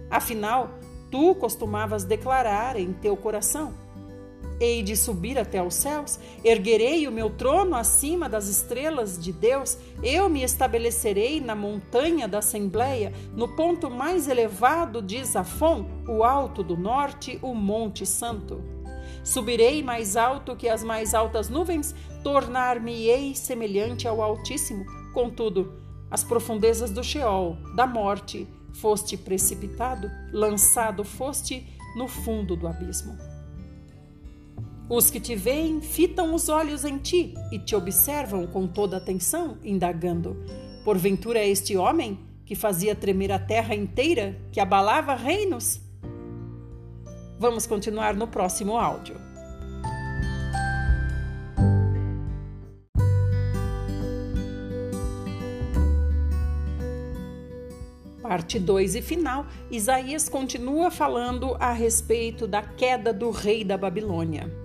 Afinal, 0.08 0.70
tu 1.10 1.34
costumavas 1.34 2.04
declarar 2.04 2.76
em 2.76 2.92
teu 2.92 3.16
coração: 3.16 3.74
Hei 4.60 4.84
de 4.84 4.96
subir 4.96 5.36
até 5.36 5.60
os 5.60 5.74
céus, 5.74 6.18
erguerei 6.44 7.08
o 7.08 7.12
meu 7.12 7.28
trono 7.28 7.74
acima 7.74 8.28
das 8.28 8.46
estrelas 8.46 9.18
de 9.18 9.32
Deus, 9.32 9.76
eu 10.00 10.28
me 10.28 10.44
estabelecerei 10.44 11.40
na 11.40 11.56
montanha 11.56 12.28
da 12.28 12.38
Assembleia, 12.38 13.12
no 13.34 13.48
ponto 13.56 13.90
mais 13.90 14.28
elevado 14.28 15.02
de 15.02 15.24
Zafon, 15.24 15.86
o 16.08 16.22
alto 16.22 16.62
do 16.62 16.76
norte, 16.76 17.36
o 17.42 17.52
Monte 17.52 18.06
Santo. 18.06 18.62
Subirei 19.24 19.82
mais 19.82 20.16
alto 20.16 20.54
que 20.54 20.68
as 20.68 20.84
mais 20.84 21.14
altas 21.14 21.48
nuvens, 21.48 21.92
tornar-me-ei 22.22 23.34
semelhante 23.34 24.06
ao 24.06 24.22
Altíssimo. 24.22 24.84
Contudo, 25.12 25.82
as 26.08 26.22
profundezas 26.22 26.92
do 26.92 27.02
Sheol, 27.02 27.56
da 27.74 27.88
morte, 27.88 28.46
foste 28.74 29.16
precipitado, 29.16 30.08
lançado 30.32 31.02
foste 31.02 31.66
no 31.96 32.06
fundo 32.06 32.54
do 32.54 32.68
abismo. 32.68 33.33
Os 34.88 35.10
que 35.10 35.18
te 35.18 35.34
veem 35.34 35.80
fitam 35.80 36.34
os 36.34 36.50
olhos 36.50 36.84
em 36.84 36.98
ti 36.98 37.32
e 37.50 37.58
te 37.58 37.74
observam 37.74 38.46
com 38.46 38.66
toda 38.66 38.98
atenção, 38.98 39.56
indagando: 39.64 40.36
Porventura 40.84 41.38
é 41.38 41.48
este 41.48 41.74
homem 41.74 42.18
que 42.44 42.54
fazia 42.54 42.94
tremer 42.94 43.32
a 43.32 43.38
terra 43.38 43.74
inteira, 43.74 44.38
que 44.52 44.60
abalava 44.60 45.14
reinos? 45.14 45.80
Vamos 47.38 47.66
continuar 47.66 48.14
no 48.14 48.28
próximo 48.28 48.76
áudio. 48.76 49.16
Parte 58.20 58.58
2 58.58 58.96
e 58.96 59.02
final, 59.02 59.46
Isaías 59.70 60.28
continua 60.28 60.90
falando 60.90 61.56
a 61.58 61.72
respeito 61.72 62.46
da 62.46 62.62
queda 62.62 63.14
do 63.14 63.30
rei 63.30 63.64
da 63.64 63.78
Babilônia. 63.78 64.63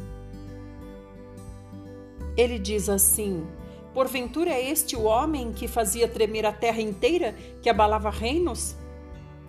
Ele 2.39 2.57
diz 2.57 2.87
assim: 2.87 3.45
Porventura 3.93 4.49
é 4.49 4.71
este 4.71 4.95
o 4.95 5.03
homem 5.03 5.51
que 5.51 5.67
fazia 5.67 6.07
tremer 6.07 6.45
a 6.45 6.53
terra 6.53 6.81
inteira, 6.81 7.35
que 7.61 7.69
abalava 7.69 8.09
reinos? 8.09 8.77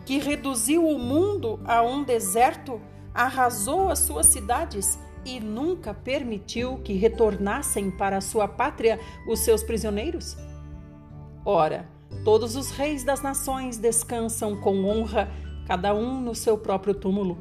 Que 0.04 0.18
reduziu 0.18 0.84
o 0.84 0.98
mundo 0.98 1.60
a 1.64 1.82
um 1.82 2.02
deserto, 2.02 2.80
arrasou 3.14 3.90
as 3.90 4.00
suas 4.00 4.26
cidades 4.26 4.98
e 5.24 5.38
nunca 5.38 5.94
permitiu 5.94 6.78
que 6.78 6.94
retornassem 6.94 7.92
para 7.92 8.16
a 8.16 8.20
sua 8.20 8.48
pátria 8.48 8.98
os 9.28 9.38
seus 9.38 9.62
prisioneiros? 9.62 10.36
Ora, 11.44 11.88
todos 12.24 12.56
os 12.56 12.72
reis 12.72 13.04
das 13.04 13.22
nações 13.22 13.78
descansam 13.78 14.56
com 14.56 14.84
honra, 14.84 15.30
cada 15.64 15.94
um 15.94 16.20
no 16.20 16.34
seu 16.34 16.58
próprio 16.58 16.92
túmulo. 16.94 17.38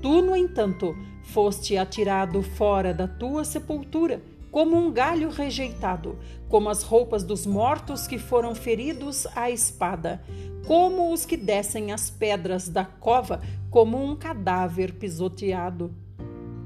Tu, 0.00 0.22
no 0.22 0.36
entanto, 0.36 0.94
foste 1.24 1.76
atirado 1.76 2.40
fora 2.44 2.94
da 2.94 3.08
tua 3.08 3.42
sepultura 3.42 4.22
como 4.58 4.76
um 4.76 4.90
galho 4.90 5.30
rejeitado, 5.30 6.18
como 6.48 6.68
as 6.68 6.82
roupas 6.82 7.22
dos 7.22 7.46
mortos 7.46 8.08
que 8.08 8.18
foram 8.18 8.56
feridos 8.56 9.24
à 9.36 9.48
espada, 9.48 10.20
como 10.66 11.12
os 11.12 11.24
que 11.24 11.36
descem 11.36 11.92
as 11.92 12.10
pedras 12.10 12.68
da 12.68 12.84
cova, 12.84 13.40
como 13.70 14.02
um 14.02 14.16
cadáver 14.16 14.94
pisoteado. 14.94 15.94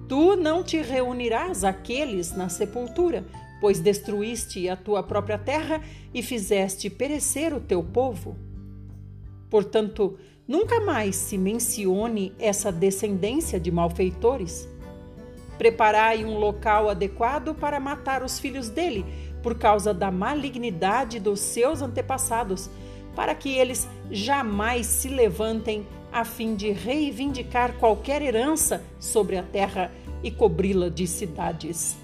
Tu 0.09 0.37
não 0.37 0.62
te 0.62 0.81
reunirás 0.81 1.64
àqueles 1.64 2.35
na 2.35 2.48
sepultura, 2.48 3.26
pois 3.61 3.78
destruíste 3.78 4.70
a 4.70 4.74
tua 4.74 5.02
própria 5.02 5.37
terra 5.37 5.83
e 6.14 6.22
fizeste 6.22 6.88
perecer 6.88 7.52
o 7.52 7.61
teu 7.61 7.85
povo. 7.85 8.38
Portanto, 9.50 10.18
nunca 10.48 10.81
mais 10.81 11.14
se 11.14 11.37
mencione 11.37 12.33
essa 12.38 12.72
descendência 12.72 13.61
de 13.61 13.70
malfeitores 13.70 14.66
Preparai 15.59 16.25
um 16.25 16.38
local 16.38 16.88
adequado 16.88 17.55
para 17.55 17.79
matar 17.79 18.23
os 18.23 18.38
filhos 18.38 18.69
dele, 18.69 19.05
por 19.43 19.59
causa 19.59 19.93
da 19.93 20.11
malignidade 20.11 21.21
dos 21.21 21.41
seus 21.41 21.83
antepassados, 21.83 22.71
para 23.15 23.35
que 23.35 23.51
eles 23.57 23.88
jamais 24.11 24.87
se 24.87 25.09
levantem 25.09 25.87
a 26.12 26.25
fim 26.25 26.55
de 26.55 26.71
reivindicar 26.71 27.75
qualquer 27.75 28.23
herança 28.23 28.83
sobre 28.99 29.37
a 29.37 29.43
terra 29.43 29.91
e 30.23 30.31
cobri-la 30.31 30.88
de 30.88 31.07
cidades. 31.07 31.97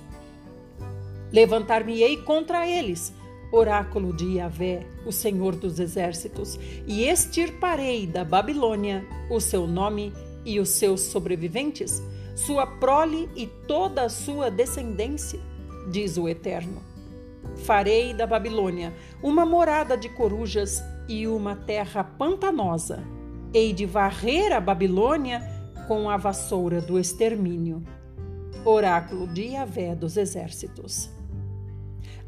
Levantar-me-ei 1.30 2.16
contra 2.18 2.66
eles, 2.66 3.12
oráculo 3.52 4.14
de 4.14 4.36
Yahvé, 4.36 4.86
o 5.06 5.12
Senhor 5.12 5.54
dos 5.54 5.78
Exércitos, 5.78 6.58
e 6.86 7.04
extirparei 7.04 8.06
da 8.06 8.24
Babilônia 8.24 9.06
o 9.30 9.40
seu 9.40 9.66
nome 9.66 10.12
e 10.44 10.58
os 10.58 10.70
seus 10.70 11.02
sobreviventes 11.02 12.02
sua 12.46 12.64
prole 12.66 13.28
e 13.34 13.46
toda 13.46 14.02
a 14.02 14.08
sua 14.08 14.48
descendência, 14.48 15.40
diz 15.90 16.16
o 16.16 16.28
Eterno. 16.28 16.80
Farei 17.64 18.14
da 18.14 18.28
Babilônia 18.28 18.94
uma 19.20 19.44
morada 19.44 19.96
de 19.96 20.08
corujas 20.08 20.80
e 21.08 21.26
uma 21.26 21.56
terra 21.56 22.04
pantanosa. 22.04 23.02
Hei 23.52 23.72
de 23.72 23.84
varrer 23.84 24.52
a 24.52 24.60
Babilônia 24.60 25.42
com 25.88 26.08
a 26.08 26.16
vassoura 26.16 26.80
do 26.80 26.96
extermínio. 26.96 27.82
Oráculo 28.64 29.26
de 29.26 29.54
Yahvé 29.54 29.96
dos 29.96 30.16
Exércitos. 30.16 31.10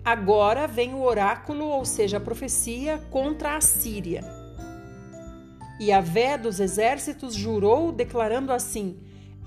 Agora 0.05 0.67
vem 0.67 0.93
o 0.93 1.03
oráculo, 1.03 1.67
ou 1.67 1.85
seja, 1.85 2.17
a 2.17 2.21
profecia 2.21 2.99
contra 3.11 3.55
a 3.55 3.61
Síria. 3.61 4.25
Yahvé 5.81 6.37
dos 6.37 6.59
Exércitos 6.59 7.35
jurou, 7.35 7.93
declarando 7.93 8.53
assim: 8.53 8.99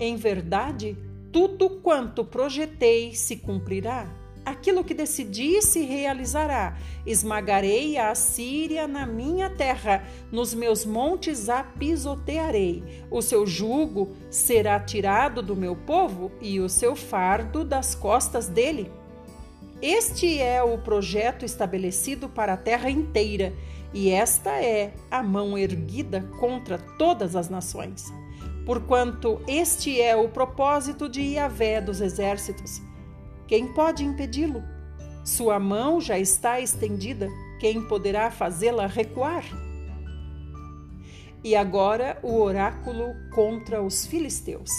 em 0.04 0.16
verdade, 0.16 0.96
tudo 1.32 1.68
quanto 1.68 2.24
projetei 2.24 3.14
se 3.14 3.36
cumprirá. 3.36 4.06
Aquilo 4.44 4.84
que 4.84 4.92
decidi 4.92 5.62
se 5.62 5.80
realizará. 5.84 6.76
Esmagarei 7.06 7.96
a 7.96 8.10
Assíria 8.10 8.86
na 8.86 9.06
minha 9.06 9.48
terra, 9.48 10.04
nos 10.30 10.52
meus 10.52 10.84
montes 10.84 11.48
a 11.48 11.64
pisotearei. 11.64 13.04
O 13.10 13.22
seu 13.22 13.46
jugo 13.46 14.14
será 14.30 14.78
tirado 14.78 15.42
do 15.42 15.56
meu 15.56 15.74
povo 15.74 16.30
e 16.42 16.60
o 16.60 16.68
seu 16.68 16.94
fardo 16.94 17.64
das 17.64 17.94
costas 17.94 18.46
dele. 18.46 18.92
Este 19.80 20.38
é 20.38 20.62
o 20.62 20.78
projeto 20.78 21.44
estabelecido 21.44 22.28
para 22.28 22.52
a 22.52 22.58
terra 22.58 22.90
inteira, 22.90 23.52
e 23.94 24.10
esta 24.10 24.50
é 24.50 24.92
a 25.10 25.22
mão 25.22 25.56
erguida 25.56 26.20
contra 26.38 26.78
todas 26.78 27.34
as 27.34 27.48
nações 27.48 28.12
porquanto 28.64 29.40
este 29.46 30.00
é 30.00 30.16
o 30.16 30.28
propósito 30.28 31.08
de 31.08 31.20
Iavé 31.20 31.80
dos 31.80 32.00
exércitos. 32.00 32.80
Quem 33.46 33.72
pode 33.72 34.04
impedi-lo? 34.04 34.62
Sua 35.24 35.58
mão 35.58 36.00
já 36.00 36.18
está 36.18 36.60
estendida, 36.60 37.28
quem 37.60 37.82
poderá 37.82 38.30
fazê-la 38.30 38.86
recuar? 38.86 39.44
E 41.42 41.54
agora 41.54 42.18
o 42.22 42.40
oráculo 42.40 43.14
contra 43.34 43.82
os 43.82 44.06
filisteus. 44.06 44.70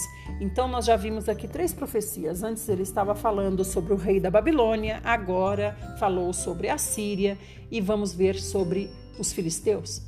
Então 0.42 0.68
nós 0.68 0.86
já 0.86 0.96
vimos 0.96 1.30
aqui 1.30 1.48
três 1.48 1.72
profecias. 1.72 2.42
Antes 2.42 2.68
ele 2.68 2.82
estava 2.82 3.14
falando 3.14 3.64
sobre 3.64 3.94
o 3.94 3.98
rei 3.98 4.20
da 4.20 4.32
Babilônia, 4.32 5.00
agora 5.04 5.78
falou 6.00 6.34
sobre 6.34 6.70
a 6.70 6.78
Síria 6.78 7.38
e 7.70 7.80
vamos 7.80 8.14
ver 8.14 8.36
sobre 8.36 8.90
os 9.20 9.32
filisteus. 9.32 10.02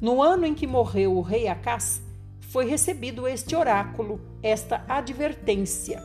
No 0.00 0.22
ano 0.22 0.46
em 0.46 0.54
que 0.54 0.68
morreu 0.68 1.16
o 1.16 1.20
rei 1.20 1.48
Acás, 1.48 2.00
foi 2.48 2.66
recebido 2.66 3.26
este 3.28 3.54
oráculo, 3.54 4.20
esta 4.42 4.84
advertência: 4.88 6.02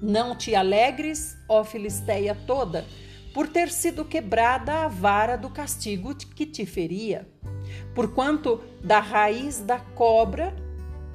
Não 0.00 0.36
te 0.36 0.54
alegres, 0.54 1.36
ó 1.48 1.64
Filisteia 1.64 2.36
toda, 2.46 2.84
por 3.32 3.48
ter 3.48 3.70
sido 3.70 4.04
quebrada 4.04 4.84
a 4.84 4.88
vara 4.88 5.36
do 5.36 5.50
castigo 5.50 6.14
que 6.14 6.46
te 6.46 6.64
feria. 6.64 7.28
Porquanto 7.94 8.60
da 8.82 9.00
raiz 9.00 9.60
da 9.60 9.78
cobra 9.78 10.54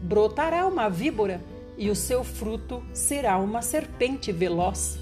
brotará 0.02 0.68
uma 0.68 0.90
víbora, 0.90 1.42
e 1.78 1.90
o 1.90 1.96
seu 1.96 2.26
fruto 2.26 2.84
será 2.94 3.38
uma 3.38 3.62
serpente 3.62 4.34
veloz. 4.34 5.00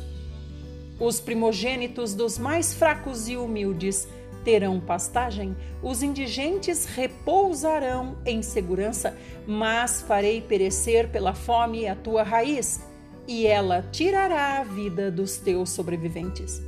Os 0.99 1.19
primogênitos 1.19 2.13
dos 2.13 2.37
mais 2.37 2.73
fracos 2.73 3.27
e 3.27 3.35
humildes 3.35 4.07
terão 4.47 4.79
pastagem, 4.79 5.57
os 5.83 6.01
indigentes 6.01 6.85
repousarão 6.85 8.17
em 8.25 8.41
segurança, 8.41 9.13
mas 9.45 10.01
farei 10.01 10.39
perecer 10.39 11.09
pela 11.09 11.33
fome 11.33 11.85
a 11.85 11.93
tua 11.93 12.23
raiz, 12.23 12.79
e 13.27 13.45
ela 13.45 13.85
tirará 13.91 14.59
a 14.59 14.63
vida 14.63 15.11
dos 15.11 15.35
teus 15.35 15.69
sobreviventes. 15.71 16.61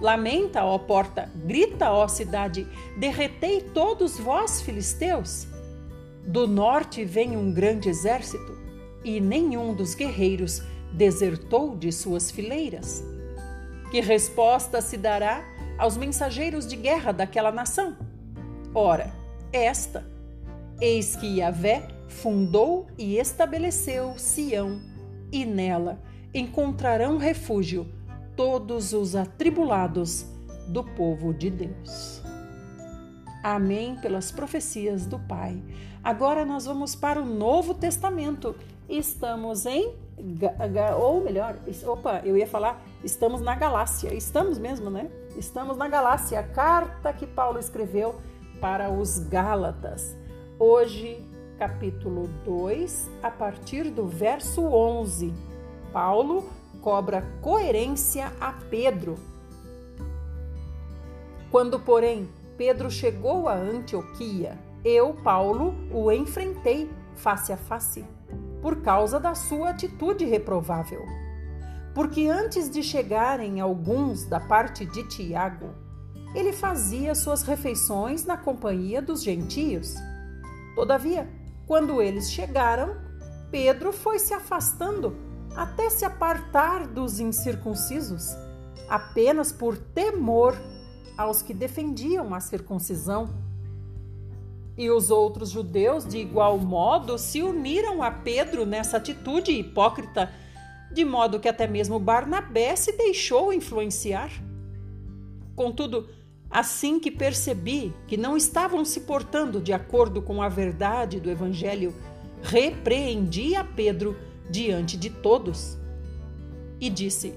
Lamenta, 0.00 0.64
ó 0.64 0.78
porta, 0.78 1.28
grita, 1.44 1.90
ó 1.90 2.06
cidade, 2.06 2.64
derretei 2.96 3.62
todos 3.62 4.16
vós, 4.16 4.62
filisteus. 4.62 5.44
Do 6.24 6.46
norte 6.46 7.04
vem 7.04 7.36
um 7.36 7.52
grande 7.52 7.88
exército, 7.88 8.56
e 9.02 9.20
nenhum 9.20 9.74
dos 9.74 9.92
guerreiros 9.92 10.62
desertou 10.92 11.74
de 11.76 11.90
suas 11.90 12.30
fileiras. 12.30 13.02
Que 13.90 14.00
resposta 14.00 14.80
se 14.80 14.96
dará 14.96 15.57
aos 15.78 15.96
mensageiros 15.96 16.66
de 16.66 16.76
guerra 16.76 17.12
daquela 17.12 17.52
nação? 17.52 17.96
Ora, 18.74 19.12
esta: 19.52 20.04
Eis 20.80 21.16
que 21.16 21.38
Yahvé 21.38 21.88
fundou 22.08 22.86
e 22.98 23.16
estabeleceu 23.18 24.14
Sião, 24.18 24.80
e 25.32 25.44
nela 25.44 26.00
encontrarão 26.34 27.16
refúgio 27.16 27.86
todos 28.36 28.92
os 28.92 29.16
atribulados 29.16 30.26
do 30.68 30.84
povo 30.84 31.32
de 31.32 31.50
Deus. 31.50 32.22
Amém 33.42 33.96
pelas 33.96 34.30
profecias 34.30 35.06
do 35.06 35.18
Pai. 35.18 35.62
Agora 36.02 36.44
nós 36.44 36.66
vamos 36.66 36.94
para 36.94 37.20
o 37.20 37.24
Novo 37.24 37.74
Testamento. 37.74 38.54
Estamos 38.88 39.66
em 39.66 39.94
ou 40.98 41.22
melhor, 41.22 41.56
opa, 41.86 42.20
eu 42.24 42.36
ia 42.36 42.46
falar, 42.46 42.84
estamos 43.04 43.40
na 43.40 43.54
Galácia. 43.54 44.12
Estamos 44.12 44.58
mesmo, 44.58 44.90
né? 44.90 45.08
Estamos 45.38 45.76
na 45.76 45.86
Galácia, 45.86 46.40
a 46.40 46.42
carta 46.42 47.12
que 47.12 47.24
Paulo 47.24 47.60
escreveu 47.60 48.16
para 48.60 48.90
os 48.90 49.20
Gálatas. 49.20 50.16
Hoje, 50.58 51.24
capítulo 51.56 52.26
2, 52.44 53.08
a 53.22 53.30
partir 53.30 53.84
do 53.84 54.04
verso 54.04 54.62
11. 54.62 55.32
Paulo 55.92 56.44
cobra 56.82 57.22
coerência 57.40 58.32
a 58.40 58.52
Pedro. 58.52 59.14
Quando, 61.52 61.78
porém, 61.78 62.28
Pedro 62.56 62.90
chegou 62.90 63.48
a 63.48 63.54
Antioquia, 63.54 64.58
eu, 64.84 65.14
Paulo, 65.22 65.72
o 65.92 66.10
enfrentei 66.10 66.90
face 67.14 67.52
a 67.52 67.56
face, 67.56 68.04
por 68.60 68.82
causa 68.82 69.20
da 69.20 69.36
sua 69.36 69.70
atitude 69.70 70.24
reprovável. 70.24 71.27
Porque 71.98 72.28
antes 72.28 72.70
de 72.70 72.80
chegarem 72.80 73.60
alguns 73.60 74.24
da 74.24 74.38
parte 74.38 74.86
de 74.86 75.02
Tiago, 75.08 75.74
ele 76.32 76.52
fazia 76.52 77.12
suas 77.12 77.42
refeições 77.42 78.24
na 78.24 78.36
companhia 78.36 79.02
dos 79.02 79.20
gentios. 79.20 79.96
Todavia, 80.76 81.28
quando 81.66 82.00
eles 82.00 82.30
chegaram, 82.30 82.96
Pedro 83.50 83.92
foi 83.92 84.20
se 84.20 84.32
afastando 84.32 85.16
até 85.56 85.90
se 85.90 86.04
apartar 86.04 86.86
dos 86.86 87.18
incircuncisos, 87.18 88.28
apenas 88.88 89.50
por 89.50 89.76
temor 89.76 90.56
aos 91.16 91.42
que 91.42 91.52
defendiam 91.52 92.32
a 92.32 92.38
circuncisão. 92.38 93.28
E 94.76 94.88
os 94.88 95.10
outros 95.10 95.50
judeus, 95.50 96.06
de 96.06 96.18
igual 96.18 96.58
modo, 96.58 97.18
se 97.18 97.42
uniram 97.42 98.04
a 98.04 98.12
Pedro 98.12 98.64
nessa 98.64 98.98
atitude 98.98 99.50
hipócrita, 99.50 100.30
de 100.92 101.04
modo 101.04 101.38
que 101.38 101.48
até 101.48 101.66
mesmo 101.66 101.98
Barnabé 101.98 102.74
se 102.76 102.92
deixou 102.92 103.52
influenciar. 103.52 104.30
Contudo, 105.54 106.08
assim 106.50 106.98
que 106.98 107.10
percebi 107.10 107.92
que 108.06 108.16
não 108.16 108.36
estavam 108.36 108.84
se 108.84 109.00
portando 109.00 109.60
de 109.60 109.72
acordo 109.72 110.22
com 110.22 110.40
a 110.40 110.48
verdade 110.48 111.20
do 111.20 111.30
Evangelho, 111.30 111.94
repreendi 112.42 113.54
a 113.54 113.64
Pedro 113.64 114.16
diante 114.48 114.96
de 114.96 115.10
todos. 115.10 115.76
E 116.80 116.88
disse: 116.88 117.34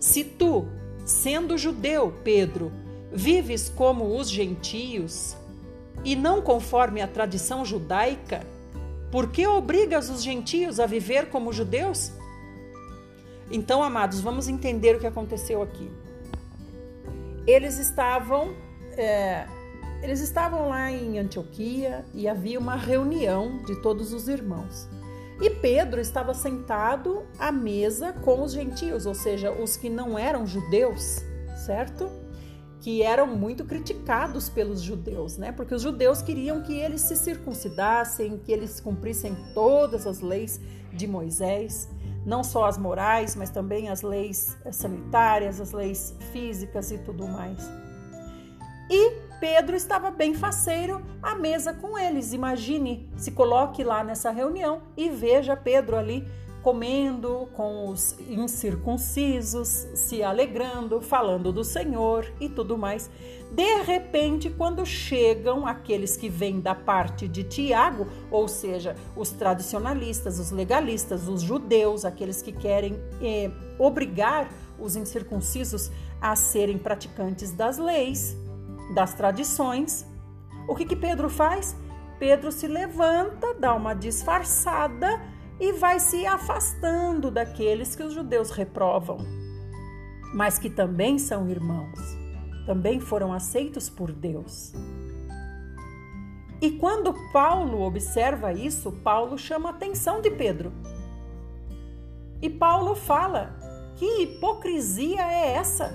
Se 0.00 0.24
tu, 0.24 0.66
sendo 1.04 1.58
judeu, 1.58 2.14
Pedro, 2.22 2.72
vives 3.12 3.68
como 3.68 4.16
os 4.18 4.30
gentios 4.30 5.36
e 6.04 6.16
não 6.16 6.40
conforme 6.40 7.00
a 7.00 7.08
tradição 7.08 7.64
judaica, 7.64 8.46
por 9.10 9.30
que 9.30 9.46
obrigas 9.46 10.10
os 10.10 10.22
gentios 10.22 10.80
a 10.80 10.86
viver 10.86 11.28
como 11.28 11.52
judeus? 11.52 12.12
Então, 13.50 13.82
amados, 13.82 14.20
vamos 14.20 14.48
entender 14.48 14.96
o 14.96 15.00
que 15.00 15.06
aconteceu 15.06 15.62
aqui. 15.62 15.90
Eles 17.46 17.78
estavam, 17.78 18.54
é, 18.96 19.46
eles 20.02 20.20
estavam 20.20 20.68
lá 20.68 20.90
em 20.90 21.18
Antioquia 21.18 22.04
e 22.14 22.26
havia 22.26 22.58
uma 22.58 22.76
reunião 22.76 23.62
de 23.64 23.80
todos 23.82 24.12
os 24.12 24.28
irmãos. 24.28 24.88
E 25.40 25.50
Pedro 25.50 26.00
estava 26.00 26.32
sentado 26.32 27.22
à 27.38 27.50
mesa 27.50 28.12
com 28.12 28.42
os 28.42 28.52
gentios, 28.52 29.04
ou 29.04 29.14
seja, 29.14 29.50
os 29.50 29.76
que 29.76 29.90
não 29.90 30.18
eram 30.18 30.46
judeus, 30.46 31.22
certo? 31.66 32.08
Que 32.80 33.02
eram 33.02 33.26
muito 33.26 33.64
criticados 33.64 34.48
pelos 34.48 34.80
judeus, 34.80 35.36
né? 35.36 35.50
Porque 35.50 35.74
os 35.74 35.82
judeus 35.82 36.22
queriam 36.22 36.62
que 36.62 36.74
eles 36.78 37.00
se 37.00 37.16
circuncidassem, 37.16 38.38
que 38.38 38.52
eles 38.52 38.80
cumprissem 38.80 39.36
todas 39.52 40.06
as 40.06 40.20
leis 40.20 40.60
de 40.92 41.06
Moisés, 41.06 41.88
não 42.24 42.42
só 42.42 42.66
as 42.66 42.78
morais, 42.78 43.36
mas 43.36 43.50
também 43.50 43.88
as 43.88 44.02
leis 44.02 44.56
sanitárias, 44.72 45.60
as 45.60 45.72
leis 45.72 46.14
físicas 46.32 46.90
e 46.90 46.98
tudo 46.98 47.26
mais. 47.28 47.58
E 48.90 49.10
Pedro 49.40 49.76
estava 49.76 50.10
bem 50.10 50.34
faceiro 50.34 51.04
à 51.22 51.34
mesa 51.34 51.72
com 51.74 51.98
eles. 51.98 52.32
Imagine, 52.32 53.10
se 53.16 53.32
coloque 53.32 53.84
lá 53.84 54.02
nessa 54.02 54.30
reunião 54.30 54.82
e 54.96 55.10
veja 55.10 55.56
Pedro 55.56 55.96
ali 55.96 56.26
comendo 56.64 57.46
com 57.52 57.90
os 57.90 58.18
incircuncisos, 58.26 59.86
se 59.94 60.22
alegrando, 60.22 60.98
falando 61.02 61.52
do 61.52 61.62
Senhor 61.62 62.26
e 62.40 62.48
tudo 62.48 62.78
mais. 62.78 63.10
De 63.52 63.82
repente, 63.82 64.48
quando 64.48 64.84
chegam 64.86 65.66
aqueles 65.66 66.16
que 66.16 66.30
vêm 66.30 66.60
da 66.60 66.74
parte 66.74 67.28
de 67.28 67.44
Tiago, 67.44 68.08
ou 68.30 68.48
seja, 68.48 68.96
os 69.14 69.30
tradicionalistas, 69.30 70.38
os 70.38 70.50
legalistas, 70.50 71.28
os 71.28 71.42
judeus, 71.42 72.02
aqueles 72.06 72.40
que 72.40 72.50
querem 72.50 72.98
eh, 73.20 73.50
obrigar 73.78 74.48
os 74.78 74.96
incircuncisos 74.96 75.90
a 76.18 76.34
serem 76.34 76.78
praticantes 76.78 77.52
das 77.52 77.76
leis, 77.76 78.34
das 78.94 79.12
tradições. 79.12 80.06
O 80.66 80.74
que, 80.74 80.86
que 80.86 80.96
Pedro 80.96 81.28
faz? 81.28 81.76
Pedro 82.18 82.50
se 82.50 82.66
levanta, 82.66 83.52
dá 83.52 83.74
uma 83.74 83.92
disfarçada 83.92 85.33
e 85.60 85.72
vai 85.72 86.00
se 86.00 86.26
afastando 86.26 87.30
daqueles 87.30 87.94
que 87.94 88.02
os 88.02 88.12
judeus 88.12 88.50
reprovam, 88.50 89.18
mas 90.34 90.58
que 90.58 90.68
também 90.68 91.18
são 91.18 91.48
irmãos, 91.48 91.98
também 92.66 93.00
foram 93.00 93.32
aceitos 93.32 93.88
por 93.88 94.10
Deus. 94.10 94.72
E 96.60 96.72
quando 96.72 97.14
Paulo 97.32 97.82
observa 97.82 98.52
isso, 98.52 98.90
Paulo 98.90 99.36
chama 99.36 99.68
a 99.68 99.72
atenção 99.72 100.20
de 100.20 100.30
Pedro. 100.30 100.72
E 102.40 102.48
Paulo 102.48 102.94
fala: 102.94 103.54
que 103.96 104.22
hipocrisia 104.22 105.20
é 105.20 105.52
essa? 105.54 105.94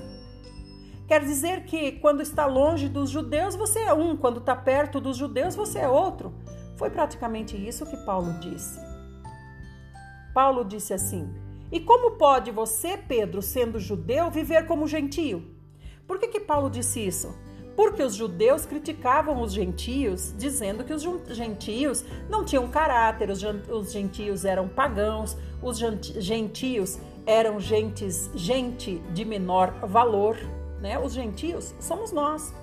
Quer 1.07 1.21
dizer 1.21 1.63
que 1.65 1.93
quando 1.93 2.21
está 2.21 2.45
longe 2.45 2.87
dos 2.87 3.09
judeus, 3.09 3.55
você 3.55 3.79
é 3.79 3.93
um, 3.93 4.15
quando 4.15 4.39
está 4.39 4.55
perto 4.55 5.01
dos 5.01 5.17
judeus, 5.17 5.55
você 5.55 5.79
é 5.79 5.89
outro. 5.89 6.31
Foi 6.77 6.89
praticamente 6.89 7.57
isso 7.57 7.85
que 7.85 7.97
Paulo 8.05 8.31
disse. 8.39 8.88
Paulo 10.39 10.63
disse 10.63 10.93
assim: 10.93 11.29
E 11.69 11.81
como 11.81 12.11
pode 12.11 12.49
você, 12.49 12.95
Pedro, 12.95 13.41
sendo 13.41 13.77
judeu, 13.77 14.31
viver 14.31 14.65
como 14.65 14.87
gentio? 14.87 15.43
Por 16.07 16.17
que, 16.17 16.29
que 16.29 16.39
Paulo 16.39 16.69
disse 16.69 17.05
isso? 17.05 17.37
Porque 17.75 18.01
os 18.01 18.15
judeus 18.15 18.65
criticavam 18.65 19.41
os 19.41 19.51
gentios, 19.51 20.33
dizendo 20.37 20.85
que 20.85 20.93
os 20.93 21.03
gentios 21.35 22.05
não 22.29 22.45
tinham 22.45 22.69
caráter, 22.69 23.29
os 23.29 23.91
gentios 23.91 24.45
eram 24.45 24.69
pagãos, 24.69 25.35
os 25.61 25.77
gentios 25.77 26.97
eram 27.25 27.59
gentes, 27.59 28.31
gente 28.33 28.99
de 29.11 29.25
menor 29.25 29.73
valor 29.87 30.37
né? 30.79 30.97
Os 30.97 31.11
gentios 31.11 31.75
somos 31.81 32.13
nós. 32.13 32.53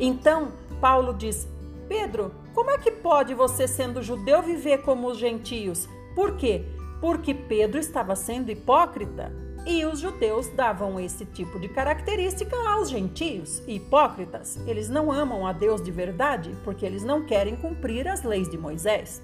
Então, 0.00 0.52
Paulo 0.80 1.12
diz: 1.12 1.46
Pedro, 1.86 2.32
como 2.54 2.70
é 2.70 2.78
que 2.78 2.90
pode 2.90 3.34
você, 3.34 3.66
sendo 3.66 4.02
judeu, 4.02 4.42
viver 4.42 4.82
como 4.82 5.08
os 5.08 5.18
gentios? 5.18 5.88
Por 6.14 6.36
quê? 6.36 6.64
Porque 7.00 7.34
Pedro 7.34 7.78
estava 7.78 8.14
sendo 8.14 8.50
hipócrita 8.50 9.32
e 9.66 9.84
os 9.84 10.00
judeus 10.00 10.48
davam 10.48 10.98
esse 10.98 11.24
tipo 11.24 11.58
de 11.58 11.68
característica 11.68 12.56
aos 12.68 12.90
gentios, 12.90 13.62
hipócritas. 13.66 14.58
Eles 14.66 14.88
não 14.88 15.10
amam 15.10 15.46
a 15.46 15.52
Deus 15.52 15.80
de 15.80 15.90
verdade 15.90 16.54
porque 16.64 16.84
eles 16.84 17.04
não 17.04 17.24
querem 17.24 17.56
cumprir 17.56 18.08
as 18.08 18.22
leis 18.22 18.50
de 18.50 18.58
Moisés. 18.58 19.22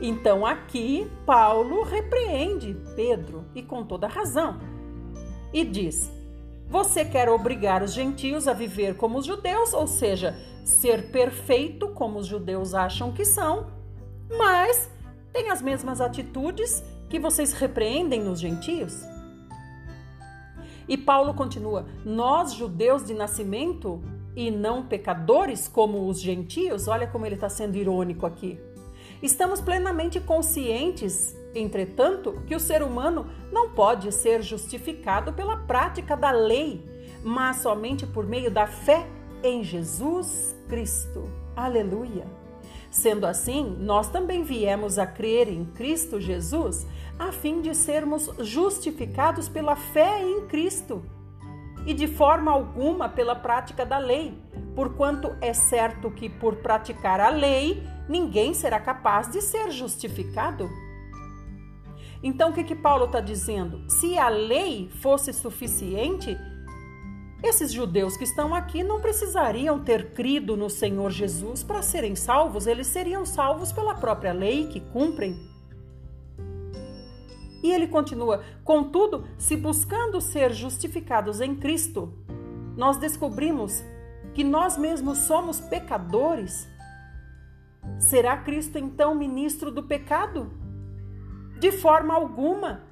Então 0.00 0.44
aqui 0.44 1.10
Paulo 1.24 1.82
repreende 1.82 2.76
Pedro 2.94 3.44
e 3.54 3.62
com 3.62 3.84
toda 3.84 4.06
razão. 4.06 4.58
E 5.52 5.64
diz: 5.64 6.10
Você 6.68 7.04
quer 7.04 7.28
obrigar 7.28 7.82
os 7.82 7.92
gentios 7.92 8.48
a 8.48 8.52
viver 8.52 8.96
como 8.96 9.18
os 9.18 9.26
judeus, 9.26 9.72
ou 9.72 9.86
seja, 9.86 10.34
ser 10.66 11.10
perfeito 11.10 11.88
como 11.88 12.18
os 12.18 12.26
judeus 12.26 12.74
acham 12.74 13.12
que 13.12 13.24
são, 13.24 13.68
mas 14.36 14.90
tem 15.32 15.50
as 15.50 15.62
mesmas 15.62 16.00
atitudes 16.00 16.82
que 17.08 17.20
vocês 17.20 17.52
repreendem 17.52 18.20
nos 18.22 18.40
gentios? 18.40 19.04
E 20.88 20.96
Paulo 20.96 21.34
continua: 21.34 21.86
Nós, 22.04 22.52
judeus 22.52 23.04
de 23.04 23.14
nascimento 23.14 24.02
e 24.34 24.50
não 24.50 24.84
pecadores 24.84 25.68
como 25.68 26.08
os 26.08 26.20
gentios, 26.20 26.88
olha 26.88 27.06
como 27.06 27.24
ele 27.24 27.36
está 27.36 27.48
sendo 27.48 27.76
irônico 27.76 28.26
aqui. 28.26 28.58
Estamos 29.22 29.60
plenamente 29.60 30.20
conscientes, 30.20 31.34
entretanto, 31.54 32.42
que 32.46 32.54
o 32.54 32.60
ser 32.60 32.82
humano 32.82 33.26
não 33.50 33.70
pode 33.70 34.12
ser 34.12 34.42
justificado 34.42 35.32
pela 35.32 35.56
prática 35.58 36.16
da 36.16 36.30
lei, 36.30 36.84
mas 37.24 37.58
somente 37.58 38.06
por 38.06 38.26
meio 38.26 38.50
da 38.50 38.66
fé 38.66 39.06
em 39.42 39.62
Jesus 39.62 40.56
Cristo. 40.68 41.28
Aleluia! 41.54 42.26
Sendo 42.90 43.26
assim, 43.26 43.76
nós 43.78 44.08
também 44.08 44.42
viemos 44.42 44.98
a 44.98 45.06
crer 45.06 45.48
em 45.48 45.64
Cristo 45.64 46.20
Jesus 46.20 46.86
a 47.18 47.32
fim 47.32 47.60
de 47.60 47.74
sermos 47.74 48.30
justificados 48.40 49.48
pela 49.48 49.76
fé 49.76 50.22
em 50.22 50.46
Cristo 50.46 51.02
e 51.86 51.94
de 51.94 52.06
forma 52.06 52.50
alguma 52.50 53.08
pela 53.08 53.34
prática 53.34 53.86
da 53.86 53.98
lei, 53.98 54.34
porquanto 54.74 55.36
é 55.40 55.52
certo 55.52 56.10
que 56.10 56.28
por 56.28 56.56
praticar 56.56 57.20
a 57.20 57.28
lei 57.28 57.82
ninguém 58.08 58.54
será 58.54 58.80
capaz 58.80 59.30
de 59.30 59.40
ser 59.40 59.70
justificado. 59.70 60.68
Então, 62.22 62.50
o 62.50 62.52
que, 62.52 62.64
que 62.64 62.74
Paulo 62.74 63.04
está 63.04 63.20
dizendo? 63.20 63.88
Se 63.88 64.18
a 64.18 64.28
lei 64.28 64.88
fosse 65.00 65.32
suficiente, 65.32 66.36
esses 67.42 67.72
judeus 67.72 68.16
que 68.16 68.24
estão 68.24 68.54
aqui 68.54 68.82
não 68.82 69.00
precisariam 69.00 69.78
ter 69.78 70.12
crido 70.12 70.56
no 70.56 70.70
Senhor 70.70 71.10
Jesus 71.10 71.62
para 71.62 71.82
serem 71.82 72.16
salvos, 72.16 72.66
eles 72.66 72.86
seriam 72.86 73.26
salvos 73.26 73.72
pela 73.72 73.94
própria 73.94 74.32
lei 74.32 74.66
que 74.68 74.80
cumprem. 74.80 75.36
E 77.62 77.72
ele 77.72 77.86
continua: 77.86 78.42
contudo, 78.64 79.26
se 79.38 79.56
buscando 79.56 80.20
ser 80.20 80.52
justificados 80.52 81.40
em 81.40 81.54
Cristo, 81.54 82.12
nós 82.76 82.96
descobrimos 82.96 83.84
que 84.34 84.44
nós 84.44 84.76
mesmos 84.76 85.18
somos 85.18 85.60
pecadores, 85.60 86.68
será 87.98 88.36
Cristo 88.36 88.78
então 88.78 89.14
ministro 89.14 89.70
do 89.70 89.82
pecado? 89.82 90.52
De 91.58 91.72
forma 91.72 92.14
alguma. 92.14 92.82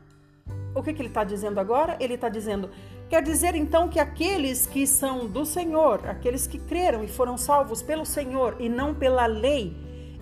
O 0.75 0.83
que, 0.83 0.93
que 0.93 1.01
ele 1.03 1.09
está 1.09 1.23
dizendo 1.23 1.61
agora? 1.61 1.97
Ele 2.01 2.15
está 2.15 2.29
dizendo: 2.29 2.71
Quer 3.09 3.23
dizer 3.23 3.55
então 3.55 3.89
que 3.89 4.01
aqueles 4.01 4.67
que 4.67 4.87
são 4.87 5.27
do 5.27 5.45
Senhor, 5.45 6.07
aqueles 6.09 6.47
que 6.47 6.59
creram 6.59 7.05
e 7.05 7.09
foram 7.09 7.37
salvos 7.37 7.83
pelo 7.83 8.05
Senhor 8.05 8.57
e 8.59 8.69
não 8.69 8.95
pela 8.95 9.27
lei, 9.27 9.77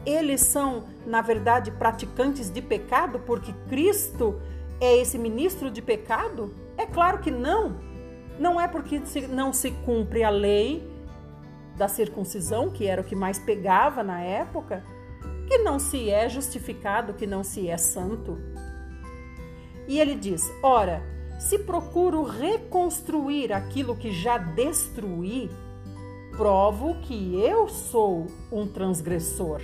eles 0.05 0.41
são, 0.41 0.85
na 1.07 1.23
verdade, 1.23 1.71
praticantes 1.71 2.51
de 2.51 2.61
pecado 2.61 3.21
porque 3.21 3.53
Cristo 3.69 4.41
é 4.81 4.97
esse 4.97 5.17
ministro 5.17 5.71
de 5.71 5.81
pecado? 5.81 6.55
É 6.77 6.85
claro 6.85 7.19
que 7.19 7.31
não. 7.31 7.77
Não 8.39 8.61
é 8.61 8.67
porque 8.67 9.01
não 9.29 9.53
se 9.53 9.71
cumpre 9.71 10.25
a 10.25 10.31
lei 10.31 10.91
da 11.77 11.87
circuncisão, 11.87 12.69
que 12.71 12.87
era 12.87 13.01
o 13.01 13.05
que 13.05 13.15
mais 13.15 13.39
pegava 13.39 14.03
na 14.03 14.21
época, 14.21 14.85
que 15.47 15.59
não 15.59 15.79
se 15.79 16.11
é 16.11 16.29
justificado, 16.29 17.15
que 17.15 17.27
não 17.27 17.45
se 17.45 17.69
é 17.69 17.77
santo. 17.77 18.39
E 19.87 20.01
ele 20.01 20.15
diz: 20.15 20.51
ora, 20.63 21.03
se 21.43 21.59
procuro 21.59 22.23
reconstruir 22.23 23.53
aquilo 23.53 23.97
que 23.97 24.13
já 24.13 24.39
destruí, 24.39 25.51
provo 26.37 26.95
que 27.03 27.35
eu 27.35 27.69
sou 27.69 28.27
um 28.51 28.67
transgressor. 28.67 29.61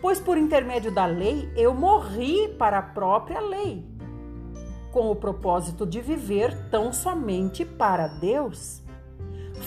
Pois 0.00 0.20
por 0.20 0.38
intermédio 0.38 0.92
da 0.92 1.04
lei 1.04 1.50
eu 1.56 1.74
morri 1.74 2.54
para 2.56 2.78
a 2.78 2.82
própria 2.82 3.40
lei, 3.40 3.84
com 4.92 5.10
o 5.10 5.16
propósito 5.16 5.84
de 5.84 6.00
viver 6.00 6.70
tão 6.70 6.92
somente 6.92 7.64
para 7.64 8.06
Deus. 8.06 8.80